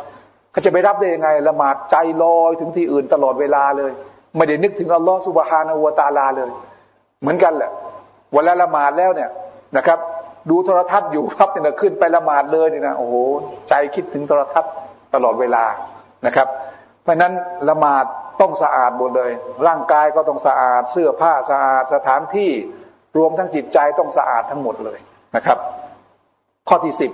[0.51, 3.91] เขาจะไปรับได้ยังไงละหมาดใจลอยถึงที่อื่นตลอดเวลาเลย
[4.35, 6.49] ไม่ได้นึกถึงอัลลอฮ์สุบฮานาอูตาลาเลย
[7.21, 7.71] เหมือนกันแหละ
[8.33, 9.29] เวลาละหมาดแล้วเนี่ย
[9.77, 9.99] นะครับ
[10.49, 13.15] ดูโทรทัศน์อยู่ครับเนี่ยขึ้นไปละหมาดเลยเนี่ยนะโอ้โห
[13.69, 14.73] ใจคิดถึงโทรทัศน์
[15.13, 15.63] ตลอดเวลา
[16.25, 16.47] นะครับ
[17.03, 17.33] เพราะนั้น
[17.69, 18.05] ละหมาด
[18.41, 19.31] ต้องสะอาดหมดเลย
[19.67, 22.51] ร่างกายก็ต้องสะอาดเสื้อผ้าสะอาดสถานที่
[23.17, 24.99] รวมทั้งจิตใจต้องสะอาดทั้งหมดเลย
[25.35, 25.57] นะครับ
[26.67, 27.11] ข้อที่สิบ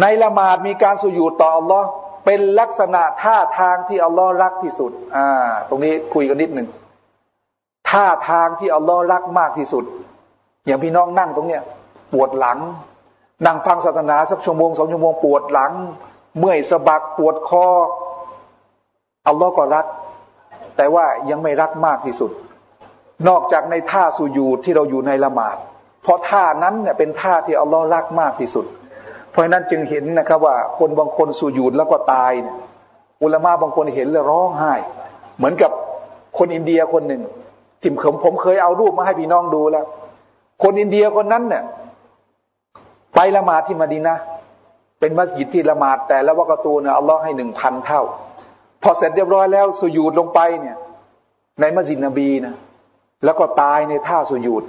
[0.00, 1.88] ในละหมาดมีการสุญูดต่ออัลลอฮ์
[2.24, 6.68] เป็นลักษณะท่าทางที่อัลลอฮ์รักที่สุด อ่า ตรงนี้คุยกันนิดหนึ่ง
[7.90, 9.84] ท่าทางที่อัลลอฮ์รักมากที่สุด
[10.66, 11.62] อย่างพี่น้องนั่งตรงเนี้ย
[12.12, 12.58] ปวดหลัง
[13.46, 15.72] นั่งฟังศาสนาสักชั่วโมงสองชั่วโมงปวดหลัง
[16.38, 17.66] เมื่อยสะบักปวดคอ
[19.28, 19.86] อัลลอฮ์ก็รัก
[20.76, 22.30] แต่ว่ายังไม่รักมากที่สุด
[23.28, 25.56] นอกจากในท่าสุญูดที่เราอยู่ในละหมาด
[26.06, 28.66] เพราะท่านั้นเนี่ยเป็นท่าที่อัลลอฮ์รักมากที่สุด
[29.30, 32.56] เพราะนั้นจึงเห็นนะครับว่าคนบางคนสุญูดแล้วก็ตายเนี่ย
[33.22, 34.74] อุลามะบางคนเห็นแล้วร้องไห้
[35.36, 35.70] เหมือนกับ
[36.38, 37.22] คนอินเดียคนหนึ่ง
[37.82, 39.86] ทิมเขมผมเคยเอารูปมาให้พี่น้องดูแล้ว
[40.62, 41.62] คนอินเดียคนนั้นเนี่ย
[43.14, 44.16] ไปละหมาดที่มาดีนะ
[45.00, 48.02] เป็นมัสยิดที่ละหมาดแต่ละวักตูเนี่ยอัลลอฮ์ให้หนึ่งพันเท่า
[48.82, 50.76] พอเสร็จเรียบร้อยแล้วสุญูดลงไปเนี่ย
[51.60, 52.54] ในมัสยิดนบีนะ
[53.24, 54.64] แล้วก็ตายในท่าสุญูด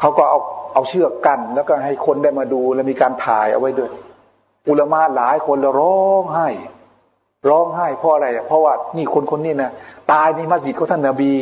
[0.00, 0.38] เขาก็เอา
[0.74, 3.90] เอาเชือกกัน แล้วก็ให้คนได้มาดูแล้วมีการถ่ายเอาไว้ด้วย
[4.68, 6.48] อุลมะหลายคนแล้วร้องไห้
[7.48, 9.70] ร้องไห้เพราะอะไรเพราะว่านี่คนคนนี้นะ
[10.12, 11.34] ตายในมัสยิดของท่านนบี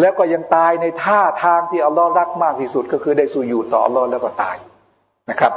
[0.00, 4.56] แล้วก็ยังตายในท่าทางที่อัลลอฮ์รักมากที่สุด ก็คือได้สุญูดต่ออัลลอฮ์แล้วก็ตาย
[5.30, 5.52] นะครับ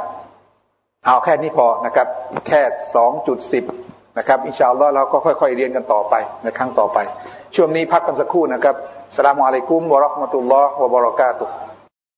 [1.04, 2.06] เอาแค่นี้พอนะครับ
[2.46, 2.60] แค่
[2.94, 3.64] สองจุดสิบ
[4.18, 6.98] นะครับอินชาอัลลอฮ์เราก็ค่อย ๆ เรียนกันต่อไปในครั้งต่อไป
[7.56, 8.74] ช่วงนี้พักกันสักครู่นะครับ
[9.16, 11.52] สลามอะลัยกุมวะราะห์มะตุลลอฮ์วะบะเราะกาตุฮ์